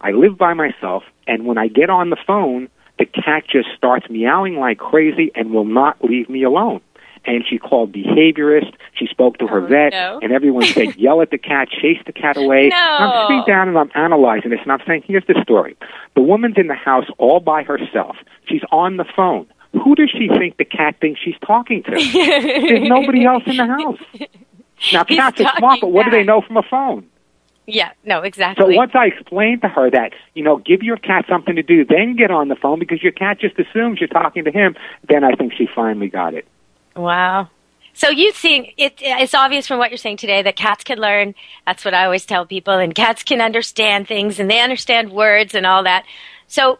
I 0.00 0.12
live 0.12 0.38
by 0.38 0.54
myself, 0.54 1.02
and 1.26 1.44
when 1.44 1.58
I 1.58 1.68
get 1.68 1.90
on 1.90 2.08
the 2.08 2.16
phone, 2.26 2.70
the 2.98 3.04
cat 3.04 3.44
just 3.46 3.68
starts 3.76 4.08
meowing 4.08 4.56
like 4.56 4.78
crazy 4.78 5.30
and 5.34 5.50
will 5.50 5.66
not 5.66 6.02
leave 6.02 6.30
me 6.30 6.44
alone." 6.44 6.80
And 7.24 7.44
she 7.48 7.58
called 7.58 7.92
behaviorist. 7.92 8.74
She 8.94 9.06
spoke 9.06 9.38
to 9.38 9.46
her 9.46 9.60
oh, 9.64 9.66
vet, 9.66 9.92
no. 9.92 10.20
and 10.22 10.32
everyone 10.32 10.64
said, 10.64 10.96
yell 10.96 11.22
at 11.22 11.30
the 11.30 11.38
cat, 11.38 11.68
chase 11.68 11.98
the 12.06 12.12
cat 12.12 12.36
away. 12.36 12.68
No. 12.68 12.76
I'm 12.76 13.26
sitting 13.26 13.44
down 13.46 13.68
and 13.68 13.78
I'm 13.78 13.90
analyzing 13.94 14.50
this, 14.50 14.60
and 14.62 14.72
I'm 14.72 14.80
saying, 14.86 15.04
here's 15.06 15.26
the 15.26 15.40
story. 15.42 15.76
The 16.14 16.22
woman's 16.22 16.56
in 16.56 16.66
the 16.66 16.74
house 16.74 17.06
all 17.18 17.40
by 17.40 17.62
herself. 17.62 18.16
She's 18.46 18.62
on 18.70 18.96
the 18.96 19.06
phone. 19.16 19.46
Who 19.72 19.94
does 19.94 20.10
she 20.10 20.28
think 20.28 20.56
the 20.56 20.64
cat 20.64 20.96
thinks 21.00 21.20
she's 21.20 21.38
talking 21.46 21.82
to? 21.84 21.90
There's 21.90 22.88
nobody 22.88 23.24
else 23.24 23.44
in 23.46 23.56
the 23.56 23.66
house. 23.66 23.98
Now, 24.94 25.04
He's 25.04 25.18
cats 25.18 25.38
are 25.42 25.58
smart, 25.58 25.80
but 25.82 25.92
what 25.92 26.04
do 26.04 26.10
they 26.10 26.24
know 26.24 26.40
from 26.40 26.56
a 26.56 26.62
phone? 26.62 27.06
Yeah, 27.66 27.90
no, 28.04 28.22
exactly. 28.22 28.64
So 28.64 28.76
once 28.76 28.92
I 28.94 29.06
explained 29.06 29.62
to 29.62 29.68
her 29.68 29.90
that, 29.90 30.12
you 30.34 30.42
know, 30.42 30.56
give 30.56 30.82
your 30.82 30.96
cat 30.96 31.26
something 31.28 31.54
to 31.56 31.62
do, 31.62 31.84
then 31.84 32.16
get 32.16 32.30
on 32.30 32.48
the 32.48 32.56
phone 32.56 32.78
because 32.78 33.02
your 33.02 33.12
cat 33.12 33.38
just 33.38 33.58
assumes 33.58 34.00
you're 34.00 34.08
talking 34.08 34.44
to 34.44 34.50
him, 34.50 34.76
then 35.08 35.22
I 35.22 35.32
think 35.32 35.52
she 35.52 35.68
finally 35.72 36.08
got 36.08 36.34
it. 36.34 36.46
Wow. 37.00 37.48
So 37.94 38.08
you 38.08 38.32
think 38.32 38.74
it, 38.76 38.94
it's 39.00 39.34
obvious 39.34 39.66
from 39.66 39.78
what 39.78 39.90
you're 39.90 39.98
saying 39.98 40.18
today 40.18 40.42
that 40.42 40.56
cats 40.56 40.84
can 40.84 40.98
learn. 40.98 41.34
That's 41.66 41.84
what 41.84 41.92
I 41.92 42.04
always 42.04 42.24
tell 42.24 42.46
people, 42.46 42.74
and 42.74 42.94
cats 42.94 43.22
can 43.22 43.40
understand 43.40 44.06
things, 44.08 44.38
and 44.38 44.50
they 44.50 44.60
understand 44.60 45.10
words 45.12 45.54
and 45.54 45.66
all 45.66 45.82
that. 45.84 46.04
So 46.46 46.78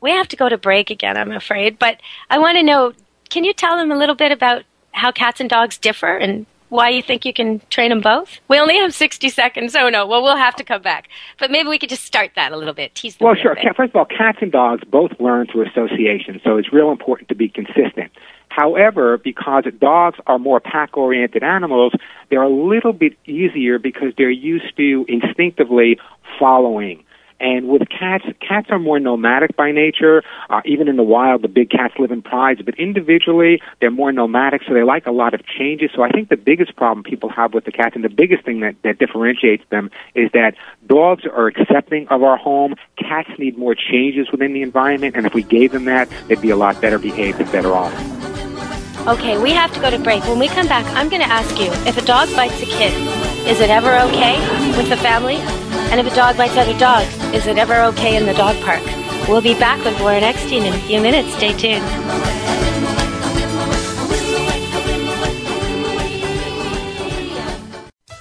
we 0.00 0.10
have 0.10 0.28
to 0.28 0.36
go 0.36 0.48
to 0.48 0.58
break 0.58 0.90
again, 0.90 1.16
I'm 1.16 1.30
afraid. 1.32 1.78
But 1.78 2.00
I 2.28 2.38
want 2.38 2.56
to 2.58 2.62
know: 2.62 2.92
Can 3.30 3.44
you 3.44 3.52
tell 3.52 3.76
them 3.76 3.90
a 3.90 3.96
little 3.96 4.14
bit 4.16 4.32
about 4.32 4.64
how 4.92 5.12
cats 5.12 5.40
and 5.40 5.48
dogs 5.48 5.78
differ 5.78 6.16
and 6.16 6.46
why 6.68 6.88
you 6.88 7.02
think 7.02 7.24
you 7.24 7.32
can 7.32 7.60
train 7.70 7.90
them 7.90 8.00
both? 8.00 8.38
We 8.48 8.58
only 8.58 8.76
have 8.78 8.92
60 8.94 9.28
seconds. 9.28 9.74
Oh 9.76 9.88
no. 9.88 10.06
Well, 10.06 10.22
we'll 10.22 10.36
have 10.36 10.56
to 10.56 10.64
come 10.64 10.82
back. 10.82 11.08
But 11.38 11.50
maybe 11.50 11.68
we 11.68 11.78
could 11.78 11.88
just 11.90 12.04
start 12.04 12.32
that 12.36 12.52
a 12.52 12.56
little 12.56 12.74
bit. 12.74 12.94
Tease 12.94 13.16
them 13.16 13.26
Well, 13.26 13.34
a 13.34 13.40
sure. 13.40 13.54
bit. 13.54 13.64
First 13.76 13.90
of 13.90 13.96
all, 13.96 14.04
cats 14.04 14.38
and 14.40 14.50
dogs 14.52 14.82
both 14.84 15.12
learn 15.20 15.46
through 15.46 15.66
association, 15.68 16.40
so 16.44 16.56
it's 16.58 16.72
real 16.72 16.90
important 16.90 17.28
to 17.30 17.34
be 17.34 17.48
consistent. 17.48 18.10
However, 18.50 19.16
because 19.16 19.64
dogs 19.78 20.18
are 20.26 20.38
more 20.38 20.60
pack 20.60 20.96
oriented 20.96 21.42
animals, 21.42 21.92
they're 22.28 22.42
a 22.42 22.48
little 22.48 22.92
bit 22.92 23.16
easier 23.24 23.78
because 23.78 24.12
they're 24.18 24.28
used 24.28 24.76
to 24.76 25.06
instinctively 25.08 25.98
following. 26.38 27.04
And 27.40 27.68
with 27.68 27.88
cats, 27.88 28.24
cats 28.46 28.68
are 28.70 28.78
more 28.78 29.00
nomadic 29.00 29.56
by 29.56 29.72
nature. 29.72 30.22
Uh, 30.50 30.60
even 30.66 30.88
in 30.88 30.96
the 30.96 31.02
wild, 31.02 31.40
the 31.40 31.48
big 31.48 31.70
cats 31.70 31.94
live 31.98 32.10
in 32.10 32.20
prides, 32.20 32.60
but 32.62 32.78
individually, 32.78 33.62
they're 33.80 33.90
more 33.90 34.12
nomadic, 34.12 34.60
so 34.68 34.74
they 34.74 34.82
like 34.82 35.06
a 35.06 35.10
lot 35.10 35.32
of 35.32 35.40
changes. 35.46 35.90
So 35.94 36.02
I 36.02 36.10
think 36.10 36.28
the 36.28 36.36
biggest 36.36 36.76
problem 36.76 37.02
people 37.02 37.30
have 37.30 37.54
with 37.54 37.64
the 37.64 37.72
cats, 37.72 37.94
and 37.94 38.04
the 38.04 38.10
biggest 38.10 38.44
thing 38.44 38.60
that, 38.60 38.76
that 38.82 38.98
differentiates 38.98 39.64
them, 39.70 39.90
is 40.14 40.30
that 40.32 40.54
dogs 40.86 41.24
are 41.24 41.46
accepting 41.46 42.06
of 42.08 42.22
our 42.22 42.36
home. 42.36 42.74
Cats 42.98 43.30
need 43.38 43.56
more 43.56 43.74
changes 43.74 44.30
within 44.30 44.52
the 44.52 44.60
environment, 44.60 45.16
and 45.16 45.24
if 45.24 45.32
we 45.32 45.42
gave 45.42 45.72
them 45.72 45.86
that, 45.86 46.10
they'd 46.28 46.42
be 46.42 46.50
a 46.50 46.56
lot 46.56 46.78
better 46.82 46.98
behaved 46.98 47.40
and 47.40 47.50
better 47.50 47.72
off. 47.72 48.39
Okay, 49.08 49.38
we 49.38 49.50
have 49.52 49.72
to 49.72 49.80
go 49.80 49.90
to 49.90 49.98
break. 49.98 50.22
When 50.24 50.38
we 50.38 50.46
come 50.48 50.66
back, 50.66 50.84
I'm 50.94 51.08
going 51.08 51.22
to 51.22 51.28
ask 51.28 51.58
you 51.58 51.72
if 51.88 51.96
a 51.96 52.04
dog 52.04 52.28
bites 52.36 52.60
a 52.62 52.66
kid, 52.66 52.92
is 53.48 53.60
it 53.60 53.70
ever 53.70 53.98
okay 54.10 54.38
with 54.76 54.90
the 54.90 54.96
family? 54.98 55.36
And 55.90 55.98
if 55.98 56.06
a 56.06 56.14
dog 56.14 56.36
bites 56.36 56.56
other 56.56 56.78
dogs, 56.78 57.12
is 57.34 57.46
it 57.46 57.56
ever 57.56 57.80
okay 57.92 58.16
in 58.16 58.26
the 58.26 58.34
dog 58.34 58.60
park? 58.62 58.82
We'll 59.26 59.40
be 59.40 59.54
back 59.54 59.82
with 59.84 59.98
Warren 60.00 60.22
Eckstein 60.22 60.64
in 60.64 60.74
a 60.74 60.78
few 60.80 61.00
minutes. 61.00 61.34
Stay 61.34 61.54
tuned. 61.54 62.49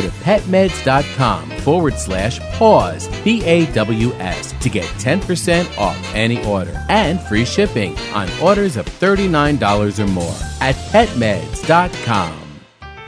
To 0.00 0.08
petmeds.com 0.08 1.50
forward 1.58 1.94
slash 1.94 2.40
paws, 2.54 3.08
P 3.22 3.44
A 3.44 3.66
W 3.72 4.12
S, 4.14 4.52
to 4.62 4.70
get 4.70 4.84
10% 4.84 5.78
off 5.78 6.14
any 6.14 6.44
order 6.46 6.84
and 6.88 7.20
free 7.20 7.44
shipping 7.44 7.96
on 8.14 8.28
orders 8.40 8.76
of 8.76 8.86
$39 8.86 9.98
or 9.98 10.06
more 10.06 10.34
at 10.60 10.74
petmeds.com. 10.92 12.41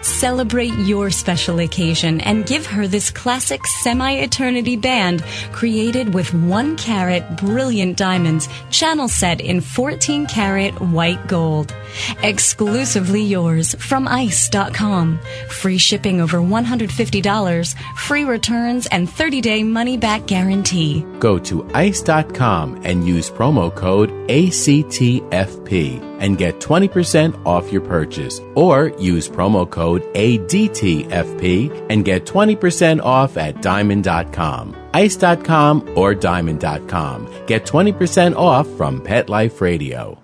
Celebrate 0.05 0.75
your 0.81 1.11
special 1.11 1.61
occasion 1.61 2.21
and 2.21 2.45
give 2.45 2.67
her 2.67 2.87
this 2.87 3.11
classic 3.11 3.67
semi 3.67 4.13
eternity 4.17 4.77
band 4.77 5.25
created 5.51 6.13
with 6.13 6.35
one 6.35 6.77
carat 6.77 7.39
brilliant 7.39 7.97
diamonds, 7.97 8.47
channel 8.71 9.09
set 9.09 9.41
in 9.41 9.63
14 9.63 10.27
karat 10.27 10.79
white 10.79 11.27
gold. 11.27 11.75
Exclusively 12.23 13.23
yours 13.23 13.75
from 13.77 14.07
ICE.com. 14.07 15.19
Free 15.49 15.79
shipping 15.79 16.21
over 16.21 16.37
$150, 16.39 17.75
free 17.97 18.25
returns, 18.25 18.87
and 18.89 19.09
30 19.09 19.41
day 19.41 19.63
money 19.63 19.97
back 19.97 20.27
guarantee. 20.27 21.01
Go 21.19 21.39
to 21.39 21.67
ice.com 21.73 22.83
and 22.85 23.07
use 23.09 23.31
promo 23.31 23.75
code 23.75 24.11
ACTFP 24.29 26.14
and 26.25 26.39
get 26.39 26.59
20% 26.59 27.45
off 27.45 27.71
your 27.71 27.83
purchase. 27.83 28.41
Or 28.57 28.89
use 28.99 29.29
promo 29.29 29.71
code 29.71 30.03
ADTFP 30.15 31.87
and 31.91 32.05
get 32.05 32.25
20% 32.25 33.03
off 33.03 33.37
at 33.37 33.61
diamond.com. 33.61 34.75
Ice.com 34.95 35.93
or 35.95 36.15
diamond.com. 36.15 37.29
Get 37.47 37.67
20% 37.67 38.37
off 38.37 38.67
from 38.77 39.03
Pet 39.03 39.29
Life 39.29 39.61
Radio. 39.61 40.24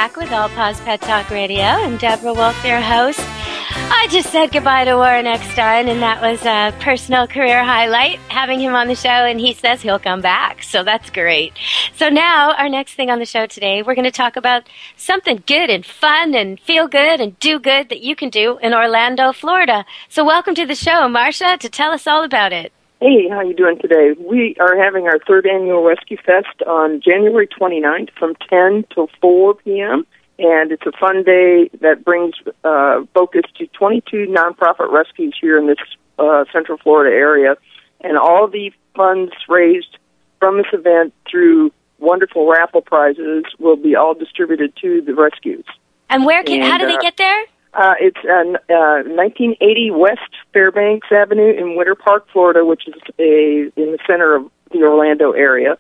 back 0.04 0.16
with 0.16 0.32
All 0.32 0.50
Paws 0.50 0.78
Pet 0.82 1.00
Talk 1.00 1.30
Radio 1.30 1.62
and 1.62 1.98
Deborah 1.98 2.34
Wolf, 2.34 2.62
your 2.62 2.78
host. 2.78 3.20
I 3.20 4.06
just 4.10 4.30
said 4.30 4.52
goodbye 4.52 4.84
to 4.84 4.96
Warren 4.96 5.26
Eckstein, 5.26 5.88
and 5.88 6.02
that 6.02 6.20
was 6.20 6.44
a 6.44 6.78
personal 6.84 7.26
career 7.26 7.64
highlight, 7.64 8.18
having 8.28 8.60
him 8.60 8.74
on 8.74 8.86
the 8.86 8.96
show, 8.96 9.08
and 9.08 9.40
he 9.40 9.54
says 9.54 9.80
he'll 9.80 9.98
come 9.98 10.20
back, 10.20 10.62
so 10.62 10.84
that's 10.84 11.08
great. 11.08 11.54
So 11.96 12.10
now, 12.10 12.52
our 12.52 12.68
next 12.68 12.96
thing 12.96 13.08
on 13.08 13.18
the 13.18 13.24
show 13.24 13.46
today, 13.46 13.82
we're 13.82 13.94
going 13.94 14.04
to 14.04 14.10
talk 14.10 14.36
about 14.36 14.68
something 14.94 15.42
good 15.46 15.70
and 15.70 15.86
fun 15.86 16.34
and 16.34 16.60
feel 16.60 16.86
good 16.86 17.18
and 17.18 17.38
do 17.38 17.58
good 17.58 17.88
that 17.88 18.02
you 18.02 18.14
can 18.14 18.28
do 18.28 18.58
in 18.58 18.74
Orlando, 18.74 19.32
Florida. 19.32 19.86
So 20.10 20.22
welcome 20.22 20.54
to 20.56 20.66
the 20.66 20.74
show, 20.74 21.08
Marcia, 21.08 21.56
to 21.56 21.70
tell 21.70 21.92
us 21.92 22.06
all 22.06 22.24
about 22.24 22.52
it. 22.52 22.74
Hey, 23.04 23.28
how 23.28 23.36
are 23.36 23.44
you 23.44 23.52
doing 23.52 23.76
today? 23.78 24.12
We 24.18 24.56
are 24.58 24.82
having 24.82 25.04
our 25.08 25.18
third 25.28 25.46
annual 25.46 25.84
Rescue 25.84 26.16
Fest 26.16 26.62
on 26.66 27.02
January 27.04 27.46
29th 27.46 28.08
from 28.18 28.34
10 28.48 28.86
till 28.94 29.10
4 29.20 29.56
p.m. 29.56 30.06
And 30.38 30.72
it's 30.72 30.86
a 30.86 30.92
fun 30.98 31.22
day 31.22 31.68
that 31.82 32.02
brings 32.02 32.32
uh, 32.64 33.02
focus 33.12 33.42
to 33.58 33.66
22 33.66 34.34
nonprofit 34.34 34.90
rescues 34.90 35.36
here 35.38 35.58
in 35.58 35.66
this 35.66 35.76
uh, 36.18 36.46
Central 36.50 36.78
Florida 36.78 37.14
area. 37.14 37.56
And 38.00 38.16
all 38.16 38.48
the 38.48 38.72
funds 38.96 39.32
raised 39.50 39.98
from 40.38 40.56
this 40.56 40.72
event 40.72 41.12
through 41.30 41.72
wonderful 41.98 42.48
raffle 42.50 42.80
prizes 42.80 43.44
will 43.58 43.76
be 43.76 43.94
all 43.94 44.14
distributed 44.14 44.72
to 44.80 45.02
the 45.02 45.14
rescues. 45.14 45.66
And 46.08 46.24
where 46.24 46.42
can, 46.42 46.62
how 46.62 46.78
And, 46.78 46.80
do 46.80 46.86
they 46.86 46.96
uh, 46.96 47.02
get 47.02 47.18
there? 47.18 47.44
Uh, 47.74 47.94
it's 48.00 48.18
uh, 48.24 48.72
uh, 48.72 49.02
1980 49.02 49.90
West 49.90 50.20
Fairbanks 50.52 51.08
Avenue 51.10 51.50
in 51.50 51.76
Winter 51.76 51.96
Park, 51.96 52.26
Florida, 52.32 52.64
which 52.64 52.86
is 52.86 52.94
a 53.18 53.72
in 53.76 53.92
the 53.92 53.98
center 54.06 54.36
of 54.36 54.50
the 54.70 54.82
Orlando 54.82 55.32
area. 55.32 55.76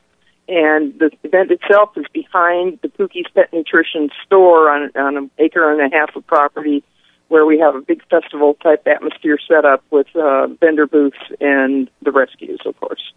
And 0.48 0.98
the 0.98 1.10
event 1.22 1.52
itself 1.52 1.90
is 1.96 2.04
behind 2.12 2.80
the 2.82 2.88
Pookie's 2.88 3.30
Pet 3.34 3.52
Nutrition 3.52 4.10
store 4.26 4.70
on, 4.70 4.90
on 4.96 5.16
an 5.16 5.30
acre 5.38 5.70
and 5.70 5.80
a 5.80 5.96
half 5.96 6.14
of 6.16 6.26
property, 6.26 6.82
where 7.28 7.46
we 7.46 7.58
have 7.60 7.76
a 7.76 7.80
big 7.80 8.02
festival 8.08 8.54
type 8.54 8.86
atmosphere 8.86 9.38
set 9.48 9.64
up 9.64 9.82
with 9.90 10.08
uh, 10.16 10.48
vendor 10.60 10.86
booths 10.86 11.16
and 11.40 11.88
the 12.02 12.10
rescues, 12.10 12.60
of 12.66 12.78
course. 12.80 13.12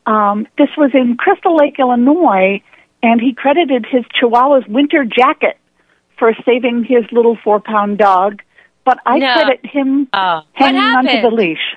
Um, 0.04 0.46
this 0.58 0.68
was 0.76 0.90
in 0.92 1.16
Crystal 1.16 1.56
Lake, 1.56 1.76
Illinois, 1.78 2.60
and 3.02 3.18
he 3.18 3.32
credited 3.32 3.86
his 3.90 4.04
Chihuahua's 4.14 4.68
winter 4.68 5.06
jacket 5.06 5.56
for 6.18 6.34
saving 6.44 6.84
his 6.84 7.10
little 7.12 7.38
four-pound 7.42 7.96
dog. 7.96 8.42
But 8.84 8.98
I 9.06 9.18
No. 9.18 9.32
credit 9.32 9.64
him 9.64 10.08
What 10.12 10.44
hanging 10.52 10.82
onto 10.82 11.22
the 11.22 11.30
leash. 11.34 11.76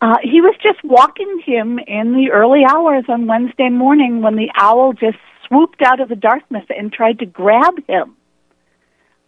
Uh, 0.00 0.18
he 0.22 0.40
was 0.40 0.54
just 0.62 0.78
walking 0.84 1.40
him 1.44 1.80
in 1.88 2.14
the 2.14 2.30
early 2.30 2.64
hours 2.64 3.04
on 3.08 3.26
Wednesday 3.26 3.68
morning 3.68 4.22
when 4.22 4.36
the 4.36 4.48
owl 4.54 4.92
just 4.92 5.18
swooped 5.48 5.82
out 5.82 5.98
of 5.98 6.08
the 6.08 6.14
darkness 6.14 6.64
and 6.70 6.92
tried 6.92 7.18
to 7.18 7.26
grab 7.26 7.74
him. 7.88 8.14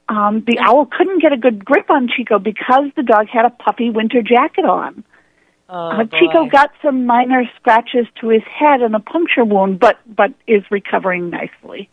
Um, 0.09 0.45
the 0.47 0.59
owl 0.59 0.87
couldn't 0.87 1.23
get 1.23 1.33
a 1.33 1.37
good 1.37 1.65
grip 1.65 1.91
on 1.91 2.09
Chico 2.09 2.39
because 2.39 2.91
the 2.97 3.03
dog 3.03 3.29
had 3.29 3.45
a 3.45 3.51
puffy 3.51 3.91
winter 3.91 4.23
jacket 4.23 4.65
on. 4.65 5.05
Oh, 5.69 5.89
uh, 5.91 6.05
Chico 6.05 6.47
got 6.47 6.71
some 6.83 7.07
minor 7.07 7.45
scratches 7.57 8.07
to 8.21 8.29
his 8.29 8.43
head 8.43 8.83
and 8.83 8.95
a 8.95 9.01
puncture 9.01 9.45
wound, 9.45 9.81
but 9.81 9.99
but 10.07 10.35
is 10.47 10.63
recovering 10.71 11.31
nicely. 11.31 11.89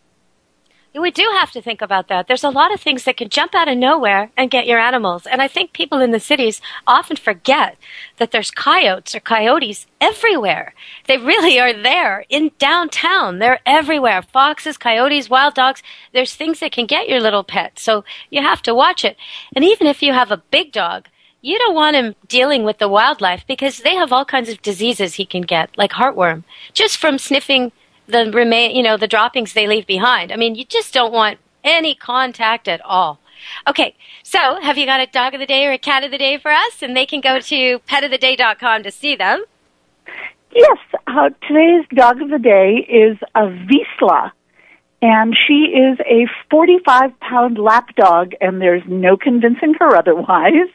We 0.92 1.12
do 1.12 1.22
have 1.38 1.52
to 1.52 1.62
think 1.62 1.82
about 1.82 2.08
that. 2.08 2.26
There's 2.26 2.42
a 2.42 2.50
lot 2.50 2.74
of 2.74 2.80
things 2.80 3.04
that 3.04 3.16
can 3.16 3.28
jump 3.28 3.54
out 3.54 3.68
of 3.68 3.78
nowhere 3.78 4.32
and 4.36 4.50
get 4.50 4.66
your 4.66 4.80
animals. 4.80 5.24
And 5.24 5.40
I 5.40 5.46
think 5.46 5.72
people 5.72 6.00
in 6.00 6.10
the 6.10 6.18
cities 6.18 6.60
often 6.84 7.16
forget 7.16 7.76
that 8.16 8.32
there's 8.32 8.50
coyotes 8.50 9.14
or 9.14 9.20
coyotes 9.20 9.86
everywhere. 10.00 10.74
They 11.06 11.16
really 11.16 11.60
are 11.60 11.72
there 11.72 12.24
in 12.28 12.50
downtown. 12.58 13.38
They're 13.38 13.60
everywhere. 13.64 14.20
Foxes, 14.22 14.76
coyotes, 14.76 15.30
wild 15.30 15.54
dogs. 15.54 15.80
There's 16.12 16.34
things 16.34 16.58
that 16.58 16.72
can 16.72 16.86
get 16.86 17.08
your 17.08 17.20
little 17.20 17.44
pet. 17.44 17.78
So 17.78 18.04
you 18.28 18.42
have 18.42 18.62
to 18.62 18.74
watch 18.74 19.04
it. 19.04 19.16
And 19.54 19.64
even 19.64 19.86
if 19.86 20.02
you 20.02 20.12
have 20.12 20.32
a 20.32 20.42
big 20.50 20.72
dog, 20.72 21.06
you 21.40 21.56
don't 21.58 21.74
want 21.74 21.96
him 21.96 22.16
dealing 22.26 22.64
with 22.64 22.78
the 22.78 22.88
wildlife 22.88 23.46
because 23.46 23.78
they 23.78 23.94
have 23.94 24.12
all 24.12 24.24
kinds 24.24 24.48
of 24.48 24.60
diseases 24.60 25.14
he 25.14 25.24
can 25.24 25.42
get, 25.42 25.70
like 25.78 25.92
heartworm, 25.92 26.42
just 26.74 26.96
from 26.98 27.16
sniffing 27.16 27.72
the 28.06 28.30
remain, 28.32 28.74
you 28.74 28.82
know, 28.82 28.96
the 28.96 29.08
droppings 29.08 29.52
they 29.52 29.66
leave 29.66 29.86
behind. 29.86 30.32
I 30.32 30.36
mean, 30.36 30.54
you 30.54 30.64
just 30.64 30.92
don't 30.92 31.12
want 31.12 31.38
any 31.64 31.94
contact 31.94 32.68
at 32.68 32.80
all. 32.84 33.20
Okay, 33.66 33.94
so 34.22 34.60
have 34.60 34.76
you 34.76 34.86
got 34.86 35.00
a 35.00 35.06
dog 35.06 35.34
of 35.34 35.40
the 35.40 35.46
day 35.46 35.66
or 35.66 35.72
a 35.72 35.78
cat 35.78 36.04
of 36.04 36.10
the 36.10 36.18
day 36.18 36.38
for 36.38 36.50
us? 36.50 36.82
And 36.82 36.96
they 36.96 37.06
can 37.06 37.20
go 37.20 37.40
to 37.40 37.78
petoftheday.com 37.80 38.82
to 38.82 38.90
see 38.90 39.16
them. 39.16 39.44
Yes, 40.54 40.78
uh, 41.06 41.30
today's 41.46 41.86
dog 41.94 42.20
of 42.20 42.30
the 42.30 42.38
day 42.38 42.86
is 42.88 43.16
a 43.36 43.42
Vizsla, 43.42 44.32
and 45.00 45.36
she 45.46 45.72
is 45.72 45.98
a 46.00 46.26
45 46.50 47.18
pound 47.20 47.58
lap 47.58 47.94
dog, 47.94 48.32
and 48.40 48.60
there's 48.60 48.82
no 48.86 49.16
convincing 49.16 49.74
her 49.78 49.96
otherwise. 49.96 50.68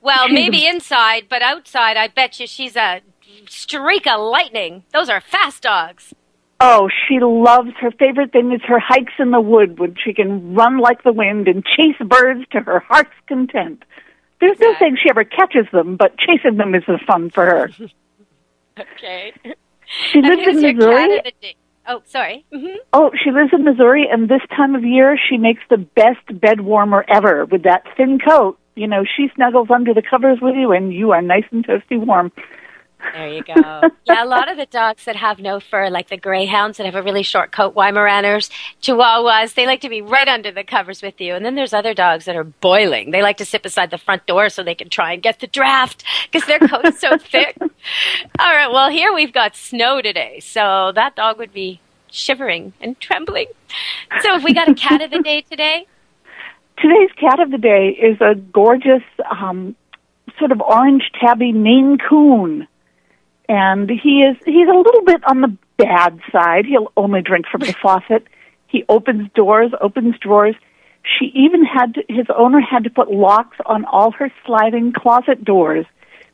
Well, 0.00 0.28
She's 0.28 0.34
maybe 0.34 0.66
inside, 0.66 1.26
but 1.28 1.42
outside, 1.42 1.96
I 1.96 2.08
bet 2.08 2.40
you 2.40 2.46
she's 2.46 2.76
a 2.76 3.02
streak 3.48 4.06
of 4.06 4.20
lightning. 4.20 4.84
Those 4.92 5.10
are 5.10 5.20
fast 5.20 5.64
dogs. 5.64 6.14
Oh, 6.58 6.88
she 7.06 7.18
loves 7.20 7.70
her 7.80 7.90
favorite 7.90 8.32
thing 8.32 8.52
is 8.52 8.62
her 8.66 8.78
hikes 8.78 9.12
in 9.18 9.30
the 9.30 9.40
wood 9.40 9.78
when 9.78 9.94
she 10.02 10.14
can 10.14 10.54
run 10.54 10.78
like 10.78 11.02
the 11.02 11.12
wind 11.12 11.48
and 11.48 11.64
chase 11.64 11.96
birds 12.00 12.44
to 12.52 12.60
her 12.60 12.80
heart's 12.80 13.10
content. 13.28 13.82
There's 14.40 14.58
no 14.60 14.74
saying 14.78 14.96
she 15.02 15.10
ever 15.10 15.24
catches 15.24 15.66
them, 15.72 15.96
but 15.96 16.16
chasing 16.18 16.56
them 16.56 16.74
is 16.74 16.82
the 16.86 16.98
fun 17.06 17.30
for 17.30 17.44
her. 17.44 17.70
Okay. 18.78 19.32
She 20.12 20.20
lives 20.20 20.46
in 20.46 20.60
Missouri. 20.60 21.08
cat 21.08 21.18
of 21.18 21.24
the 21.24 21.32
day? 21.40 21.56
Oh, 21.88 22.02
sorry. 22.04 22.44
hmm 22.52 22.76
Oh, 22.92 23.10
she 23.24 23.30
lives 23.30 23.50
in 23.54 23.64
Missouri, 23.64 24.06
and 24.10 24.28
this 24.28 24.42
time 24.54 24.74
of 24.74 24.84
year 24.84 25.16
she 25.30 25.38
makes 25.38 25.62
the 25.70 25.78
best 25.78 26.40
bed 26.40 26.60
warmer 26.60 27.02
ever 27.08 27.46
with 27.46 27.62
that 27.62 27.84
thin 27.96 28.18
coat. 28.18 28.58
You 28.74 28.86
know, 28.86 29.04
she 29.04 29.28
snuggles 29.34 29.68
under 29.70 29.94
the 29.94 30.02
covers 30.02 30.40
with 30.42 30.54
you, 30.56 30.72
and 30.72 30.92
you 30.92 31.12
are 31.12 31.22
nice 31.22 31.44
and 31.50 31.66
toasty 31.66 31.98
warm. 31.98 32.32
There 32.98 33.28
you 33.28 33.42
go. 33.42 33.54
yeah, 34.04 34.24
a 34.24 34.26
lot 34.26 34.50
of 34.50 34.56
the 34.56 34.66
dogs 34.66 35.04
that 35.04 35.16
have 35.16 35.38
no 35.38 35.60
fur, 35.60 35.90
like 35.90 36.08
the 36.08 36.16
greyhounds 36.16 36.78
that 36.78 36.86
have 36.86 36.94
a 36.94 37.02
really 37.02 37.22
short 37.22 37.52
coat, 37.52 37.74
Weimaraners, 37.74 38.50
Chihuahuas, 38.82 39.54
they 39.54 39.66
like 39.66 39.80
to 39.82 39.88
be 39.88 40.02
right 40.02 40.28
under 40.28 40.50
the 40.50 40.64
covers 40.64 41.02
with 41.02 41.20
you. 41.20 41.34
And 41.34 41.44
then 41.44 41.54
there's 41.54 41.72
other 41.72 41.94
dogs 41.94 42.24
that 42.24 42.36
are 42.36 42.44
boiling. 42.44 43.10
They 43.10 43.22
like 43.22 43.36
to 43.38 43.44
sit 43.44 43.62
beside 43.62 43.90
the 43.90 43.98
front 43.98 44.26
door 44.26 44.48
so 44.48 44.62
they 44.62 44.74
can 44.74 44.88
try 44.88 45.12
and 45.12 45.22
get 45.22 45.40
the 45.40 45.46
draft 45.46 46.04
because 46.30 46.46
their 46.46 46.58
coat 46.58 46.84
is 46.86 46.98
so 46.98 47.16
thick. 47.18 47.56
All 47.60 48.52
right, 48.52 48.70
well, 48.70 48.90
here 48.90 49.12
we've 49.14 49.32
got 49.32 49.56
snow 49.56 50.00
today, 50.02 50.40
so 50.40 50.92
that 50.94 51.16
dog 51.16 51.38
would 51.38 51.52
be 51.52 51.80
shivering 52.10 52.72
and 52.80 52.98
trembling. 53.00 53.46
So, 54.20 54.32
have 54.32 54.44
we 54.44 54.54
got 54.54 54.68
a 54.68 54.74
cat 54.74 55.02
of 55.02 55.10
the 55.10 55.22
day 55.22 55.42
today? 55.42 55.86
Today's 56.78 57.10
cat 57.18 57.40
of 57.40 57.50
the 57.50 57.58
day 57.58 57.88
is 57.88 58.20
a 58.20 58.34
gorgeous, 58.34 59.02
um, 59.30 59.74
sort 60.38 60.52
of 60.52 60.60
orange 60.60 61.10
tabby 61.18 61.52
Maine 61.52 61.98
Coon 61.98 62.68
and 63.48 63.90
he 63.90 64.22
is 64.22 64.36
he's 64.44 64.68
a 64.68 64.76
little 64.76 65.02
bit 65.04 65.22
on 65.28 65.40
the 65.40 65.56
bad 65.76 66.20
side. 66.32 66.66
He'll 66.66 66.92
only 66.96 67.22
drink 67.22 67.46
from 67.46 67.60
the 67.60 67.72
faucet. 67.82 68.26
He 68.66 68.84
opens 68.88 69.30
doors, 69.34 69.72
opens 69.80 70.18
drawers. 70.18 70.54
She 71.18 71.26
even 71.34 71.64
had 71.64 71.94
to, 71.94 72.02
his 72.08 72.26
owner 72.36 72.60
had 72.60 72.82
to 72.84 72.90
put 72.90 73.12
locks 73.12 73.56
on 73.64 73.84
all 73.84 74.10
her 74.12 74.30
sliding 74.44 74.92
closet 74.92 75.44
doors 75.44 75.86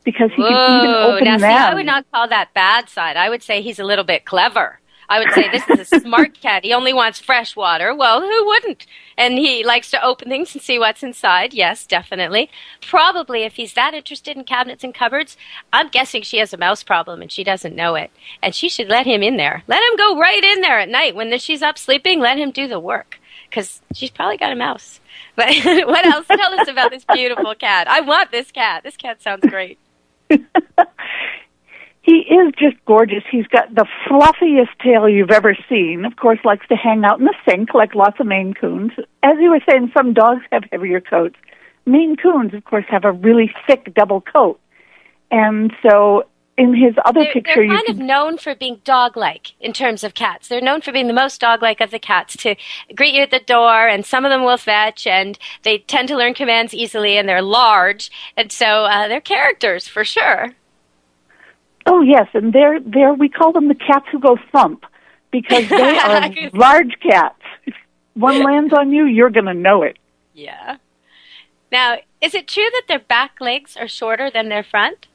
because 0.02 0.30
he 0.34 0.42
Whoa, 0.42 0.48
can 0.48 0.84
even 0.84 0.94
open 0.94 1.24
now, 1.24 1.38
them. 1.38 1.40
See, 1.40 1.46
I 1.46 1.74
would 1.74 1.86
not 1.86 2.10
call 2.10 2.28
that 2.28 2.54
bad 2.54 2.88
side. 2.88 3.16
I 3.16 3.28
would 3.28 3.42
say 3.42 3.60
he's 3.60 3.78
a 3.78 3.84
little 3.84 4.04
bit 4.04 4.24
clever. 4.24 4.80
I 5.08 5.18
would 5.18 5.32
say 5.32 5.48
this 5.48 5.68
is 5.68 5.92
a 5.92 6.00
smart 6.00 6.40
cat. 6.40 6.64
He 6.64 6.72
only 6.72 6.92
wants 6.92 7.18
fresh 7.18 7.54
water. 7.54 7.94
Well, 7.94 8.20
who 8.20 8.46
wouldn't? 8.46 8.86
And 9.16 9.38
he 9.38 9.64
likes 9.64 9.90
to 9.90 10.04
open 10.04 10.28
things 10.28 10.54
and 10.54 10.62
see 10.62 10.78
what's 10.78 11.02
inside. 11.02 11.52
Yes, 11.54 11.86
definitely. 11.86 12.50
Probably 12.80 13.42
if 13.42 13.54
he's 13.54 13.74
that 13.74 13.94
interested 13.94 14.36
in 14.36 14.44
cabinets 14.44 14.84
and 14.84 14.94
cupboards, 14.94 15.36
I'm 15.72 15.88
guessing 15.88 16.22
she 16.22 16.38
has 16.38 16.52
a 16.52 16.58
mouse 16.58 16.82
problem 16.82 17.20
and 17.20 17.30
she 17.30 17.44
doesn't 17.44 17.76
know 17.76 17.94
it. 17.94 18.10
And 18.42 18.54
she 18.54 18.68
should 18.68 18.88
let 18.88 19.06
him 19.06 19.22
in 19.22 19.36
there. 19.36 19.62
Let 19.66 19.82
him 19.82 19.96
go 19.96 20.18
right 20.18 20.42
in 20.42 20.60
there 20.60 20.78
at 20.78 20.88
night 20.88 21.14
when 21.14 21.36
she's 21.38 21.62
up 21.62 21.78
sleeping. 21.78 22.20
Let 22.20 22.38
him 22.38 22.50
do 22.50 22.66
the 22.68 22.80
work 22.80 23.18
because 23.48 23.80
she's 23.94 24.10
probably 24.10 24.36
got 24.38 24.52
a 24.52 24.56
mouse. 24.56 25.00
But 25.34 25.48
what 25.86 26.04
else? 26.04 26.26
Tell 26.26 26.60
us 26.60 26.68
about 26.68 26.90
this 26.90 27.06
beautiful 27.10 27.54
cat. 27.54 27.88
I 27.88 28.02
want 28.02 28.30
this 28.30 28.50
cat. 28.50 28.82
This 28.82 28.98
cat 28.98 29.22
sounds 29.22 29.46
great. 29.48 29.78
He 32.02 32.18
is 32.18 32.52
just 32.58 32.76
gorgeous. 32.84 33.22
He's 33.30 33.46
got 33.46 33.74
the 33.74 33.86
fluffiest 34.08 34.76
tail 34.82 35.08
you've 35.08 35.30
ever 35.30 35.56
seen. 35.68 36.04
Of 36.04 36.16
course, 36.16 36.40
likes 36.44 36.66
to 36.68 36.74
hang 36.74 37.04
out 37.04 37.20
in 37.20 37.26
the 37.26 37.34
sink 37.48 37.74
like 37.74 37.94
lots 37.94 38.18
of 38.18 38.26
Maine 38.26 38.54
Coons. 38.54 38.92
As 39.22 39.36
you 39.40 39.50
were 39.50 39.60
saying, 39.68 39.92
some 39.96 40.12
dogs 40.12 40.42
have 40.50 40.64
heavier 40.72 41.00
coats. 41.00 41.36
Maine 41.86 42.16
Coons, 42.16 42.54
of 42.54 42.64
course, 42.64 42.84
have 42.88 43.04
a 43.04 43.12
really 43.12 43.52
thick 43.66 43.94
double 43.94 44.20
coat. 44.20 44.60
And 45.30 45.72
so 45.82 46.24
in 46.58 46.74
his 46.74 46.94
other 47.04 47.22
they're, 47.22 47.32
picture, 47.32 47.54
they're 47.54 47.64
you 47.64 47.70
kind 47.70 47.86
can, 47.86 48.00
of 48.00 48.02
known 48.02 48.36
for 48.36 48.54
being 48.54 48.80
dog-like 48.84 49.52
in 49.60 49.72
terms 49.72 50.04
of 50.04 50.14
cats. 50.14 50.48
They're 50.48 50.60
known 50.60 50.80
for 50.80 50.92
being 50.92 51.06
the 51.06 51.12
most 51.12 51.40
dog-like 51.40 51.80
of 51.80 51.90
the 51.90 51.98
cats 51.98 52.36
to 52.38 52.56
greet 52.94 53.14
you 53.14 53.22
at 53.22 53.30
the 53.30 53.40
door, 53.40 53.86
and 53.86 54.04
some 54.04 54.24
of 54.24 54.30
them 54.30 54.44
will 54.44 54.58
fetch, 54.58 55.06
and 55.06 55.38
they 55.62 55.78
tend 55.78 56.08
to 56.08 56.16
learn 56.16 56.34
commands 56.34 56.74
easily, 56.74 57.16
and 57.16 57.28
they're 57.28 57.42
large, 57.42 58.10
and 58.36 58.52
so 58.52 58.84
uh, 58.84 59.08
they're 59.08 59.20
characters 59.20 59.88
for 59.88 60.04
sure. 60.04 60.50
Oh 61.86 62.00
yes, 62.00 62.28
and 62.34 62.52
they're 62.52 62.80
they're 62.80 63.14
we 63.14 63.28
call 63.28 63.52
them 63.52 63.68
the 63.68 63.74
cats 63.74 64.06
who 64.10 64.18
go 64.18 64.36
thump 64.52 64.84
because 65.30 65.68
they 65.68 65.98
are 65.98 66.30
large 66.52 66.94
cats. 67.00 67.40
If 67.66 67.74
one 68.14 68.42
lands 68.42 68.72
on 68.72 68.92
you, 68.92 69.06
you're 69.06 69.30
going 69.30 69.46
to 69.46 69.54
know 69.54 69.82
it. 69.82 69.98
Yeah. 70.34 70.76
Now, 71.72 71.96
is 72.20 72.34
it 72.34 72.46
true 72.46 72.68
that 72.72 72.84
their 72.86 72.98
back 72.98 73.40
legs 73.40 73.76
are 73.76 73.88
shorter 73.88 74.30
than 74.30 74.48
their 74.48 74.62
front? 74.62 75.06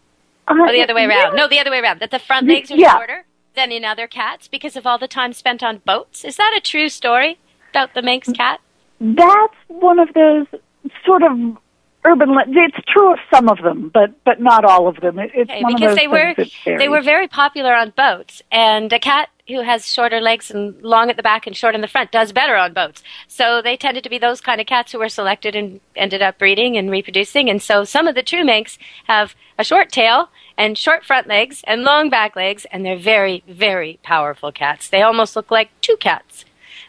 Uh, 0.48 0.56
or 0.60 0.72
the 0.72 0.82
other 0.82 0.96
way 0.96 1.08
yeah. 1.08 1.26
around? 1.26 1.36
No, 1.36 1.48
the 1.48 1.60
other 1.60 1.72
way 1.72 1.80
around. 1.80 2.00
That 2.00 2.12
the 2.12 2.20
front 2.20 2.48
legs 2.48 2.72
are 2.72 2.76
yeah. 2.76 2.98
shorter 2.98 3.26
than 3.56 3.72
in 3.72 3.86
other 3.86 4.08
cats 4.08 4.48
because 4.48 4.76
of 4.76 4.88
all 4.88 4.98
the 4.98 5.08
time 5.08 5.34
spent 5.34 5.62
on 5.62 5.80
boats. 5.86 6.26
Is 6.26 6.38
that 6.38 6.54
a 6.58 6.62
true 6.62 6.90
story 6.90 7.38
about 7.70 7.94
the 7.94 8.02
Manx 8.02 8.30
cat? 8.32 8.60
That's 9.00 9.56
one 9.68 10.00
of 10.00 10.14
those 10.14 10.48
sort 11.06 11.22
of 11.24 11.58
urban. 12.08 12.32
Le- 12.32 12.44
it's 12.48 12.78
true 12.88 13.14
of 13.14 13.20
some 13.34 13.50
of 13.50 13.58
them, 13.60 13.90
but 13.94 14.12
but 14.24 14.40
not 14.42 14.64
all 14.66 14.88
of 14.88 14.98
them. 14.98 15.20
It, 15.20 15.32
it's 15.34 15.50
Okay, 15.50 15.62
one 15.64 15.76
because 15.76 15.92
of 15.92 15.96
those 15.96 15.98
they 15.98 16.08
were 16.08 16.36
they 16.78 16.90
were 16.90 17.02
very 17.02 17.28
popular 17.28 17.74
on 17.74 17.94
boats, 17.96 18.42
and 18.52 18.92
a 18.92 19.00
cat 19.00 19.30
who 19.48 19.62
has 19.62 19.88
shorter 19.88 20.20
legs 20.20 20.52
and 20.52 20.82
long 20.82 21.10
at 21.10 21.16
the 21.16 21.24
back 21.24 21.48
and 21.48 21.56
short 21.56 21.74
in 21.74 21.82
the 21.82 21.88
front 21.88 22.12
does 22.12 22.34
better 22.34 22.56
on 22.56 22.74
boats. 22.74 23.02
So 23.28 23.62
they 23.62 23.78
tended 23.78 24.04
to 24.04 24.10
be 24.10 24.18
those 24.18 24.42
kind 24.42 24.60
of 24.60 24.68
cats 24.68 24.92
who 24.92 25.00
were 25.00 25.08
selected 25.10 25.56
and 25.56 25.80
ended 25.96 26.22
up 26.22 26.38
breeding 26.38 26.76
and 26.78 26.92
reproducing. 26.92 27.50
And 27.50 27.62
so 27.62 27.86
some 27.86 28.08
of 28.08 28.16
the 28.16 28.24
true 28.24 28.44
Manx 28.44 28.78
have 29.06 29.36
a 29.58 29.64
short 29.64 29.90
tail 29.90 30.30
and 30.58 30.78
short 30.78 31.06
front 31.06 31.28
legs 31.28 31.62
and 31.66 31.84
long 31.84 32.10
back 32.10 32.36
legs, 32.36 32.66
and 32.72 32.86
they're 32.86 32.98
very 32.98 33.44
very 33.48 34.00
powerful 34.04 34.52
cats. 34.52 34.90
They 34.90 35.02
almost 35.02 35.36
look 35.36 35.50
like 35.50 35.70
two 35.82 35.98
cats. 35.98 36.46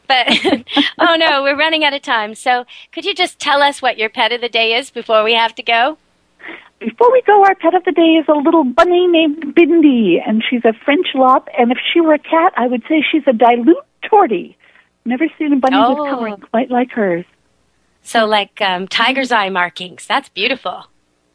But 0.09 0.27
oh 0.99 1.17
no, 1.17 1.43
we're 1.43 1.57
running 1.57 1.85
out 1.85 1.93
of 1.95 2.03
time. 2.03 2.35
So 2.35 2.65
could 2.93 3.05
you 3.05 3.15
just 3.15 3.39
tell 3.39 3.63
us 3.63 3.81
what 3.83 3.99
your 3.99 4.09
pet 4.09 4.33
of 4.33 4.41
the 4.41 4.49
day 4.49 4.75
is 4.75 4.91
before 4.91 5.23
we 5.23 5.35
have 5.35 5.55
to 5.57 5.63
go? 5.63 5.99
Before 6.81 7.11
we 7.13 7.23
go, 7.23 7.45
our 7.45 7.55
pet 7.57 7.75
of 7.75 7.85
the 7.85 7.93
day 7.93 8.17
is 8.21 8.27
a 8.29 8.35
little 8.35 8.63
bunny 8.65 9.07
named 9.09 9.55
Bindi, 9.55 10.17
and 10.25 10.43
she's 10.49 10.65
a 10.65 10.73
French 10.85 11.09
lop. 11.15 11.49
And 11.59 11.73
if 11.73 11.79
she 11.93 12.01
were 12.01 12.15
a 12.15 12.19
cat, 12.21 12.53
I 12.57 12.69
would 12.69 12.83
say 12.89 13.05
she's 13.11 13.25
a 13.27 13.33
dilute 13.33 13.77
tortie. 14.05 14.55
Never 15.05 15.27
seen 15.39 15.53
a 15.53 15.57
bunny 15.57 15.77
Oh. 15.77 15.91
with 16.03 16.11
coloring 16.11 16.37
quite 16.39 16.71
like 16.71 16.91
hers. 16.93 17.25
So 18.03 18.27
like 18.27 18.61
um, 18.61 18.87
tiger's 18.89 19.33
eye 19.33 19.49
markings. 19.49 20.07
That's 20.07 20.29
beautiful. 20.29 20.87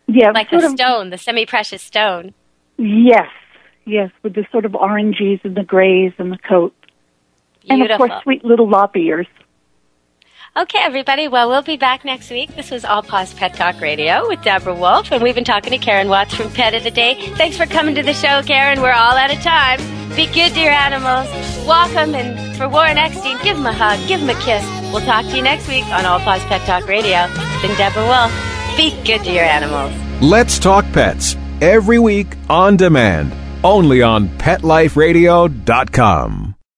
Yeah, 0.07 0.31
Like 0.31 0.49
the 0.49 0.57
of. 0.65 0.71
stone, 0.71 1.09
the 1.09 1.17
semi-precious 1.17 1.81
stone. 1.81 2.33
Yes, 2.77 3.29
yes, 3.85 4.11
with 4.23 4.33
the 4.35 4.45
sort 4.51 4.65
of 4.65 4.75
oranges 4.75 5.39
and 5.43 5.55
the 5.55 5.63
grays 5.63 6.13
and 6.17 6.31
the 6.31 6.37
coat, 6.37 6.73
and 7.69 7.81
of 7.83 7.97
course, 7.97 8.11
sweet 8.23 8.43
little 8.43 8.69
lop 8.69 8.97
ears. 8.97 9.27
Okay, 10.55 10.77
everybody. 10.83 11.27
Well, 11.27 11.49
we'll 11.49 11.63
be 11.63 11.77
back 11.77 12.05
next 12.05 12.29
week. 12.29 12.55
This 12.55 12.69
was 12.69 12.85
All 12.85 13.01
Paws 13.01 13.33
Pet 13.33 13.55
Talk 13.55 13.81
Radio 13.81 14.27
with 14.27 14.43
Deborah 14.43 14.75
Wolf, 14.75 15.11
and 15.11 15.23
we've 15.23 15.33
been 15.33 15.43
talking 15.43 15.71
to 15.71 15.79
Karen 15.79 16.09
Watts 16.09 16.35
from 16.35 16.51
Pet 16.51 16.75
of 16.75 16.83
the 16.83 16.91
Day. 16.91 17.15
Thanks 17.37 17.57
for 17.57 17.65
coming 17.65 17.95
to 17.95 18.03
the 18.03 18.13
show, 18.13 18.43
Karen. 18.43 18.79
We're 18.79 18.91
all 18.91 19.17
out 19.17 19.35
of 19.35 19.41
time. 19.41 19.79
Be 20.15 20.27
good 20.27 20.53
to 20.53 20.59
your 20.59 20.69
animals. 20.71 21.27
Walk 21.67 21.89
them, 21.93 22.13
and 22.13 22.55
for 22.55 22.69
Warren 22.69 22.99
Eckstein, 22.99 23.39
give 23.43 23.57
him 23.57 23.65
a 23.65 23.73
hug, 23.73 23.97
give 24.07 24.21
him 24.21 24.29
a 24.29 24.35
kiss. 24.41 24.63
We'll 24.93 25.03
talk 25.03 25.25
to 25.25 25.35
you 25.35 25.41
next 25.41 25.67
week 25.67 25.85
on 25.87 26.05
All 26.05 26.19
Paws 26.19 26.43
Pet 26.43 26.61
Talk 26.67 26.87
Radio. 26.87 27.25
It's 27.29 27.61
been 27.63 27.75
Deborah 27.75 28.05
Wolf. 28.05 28.31
Be 28.77 28.91
good 29.03 29.23
to 29.23 29.31
your 29.31 29.45
animals. 29.45 29.91
Let's 30.21 30.59
Talk 30.59 30.85
Pets 30.93 31.35
every 31.61 31.97
week 31.97 32.27
on 32.47 32.77
demand, 32.77 33.33
only 33.63 34.03
on 34.03 34.27
PetLifeRadio.com. 34.37 36.52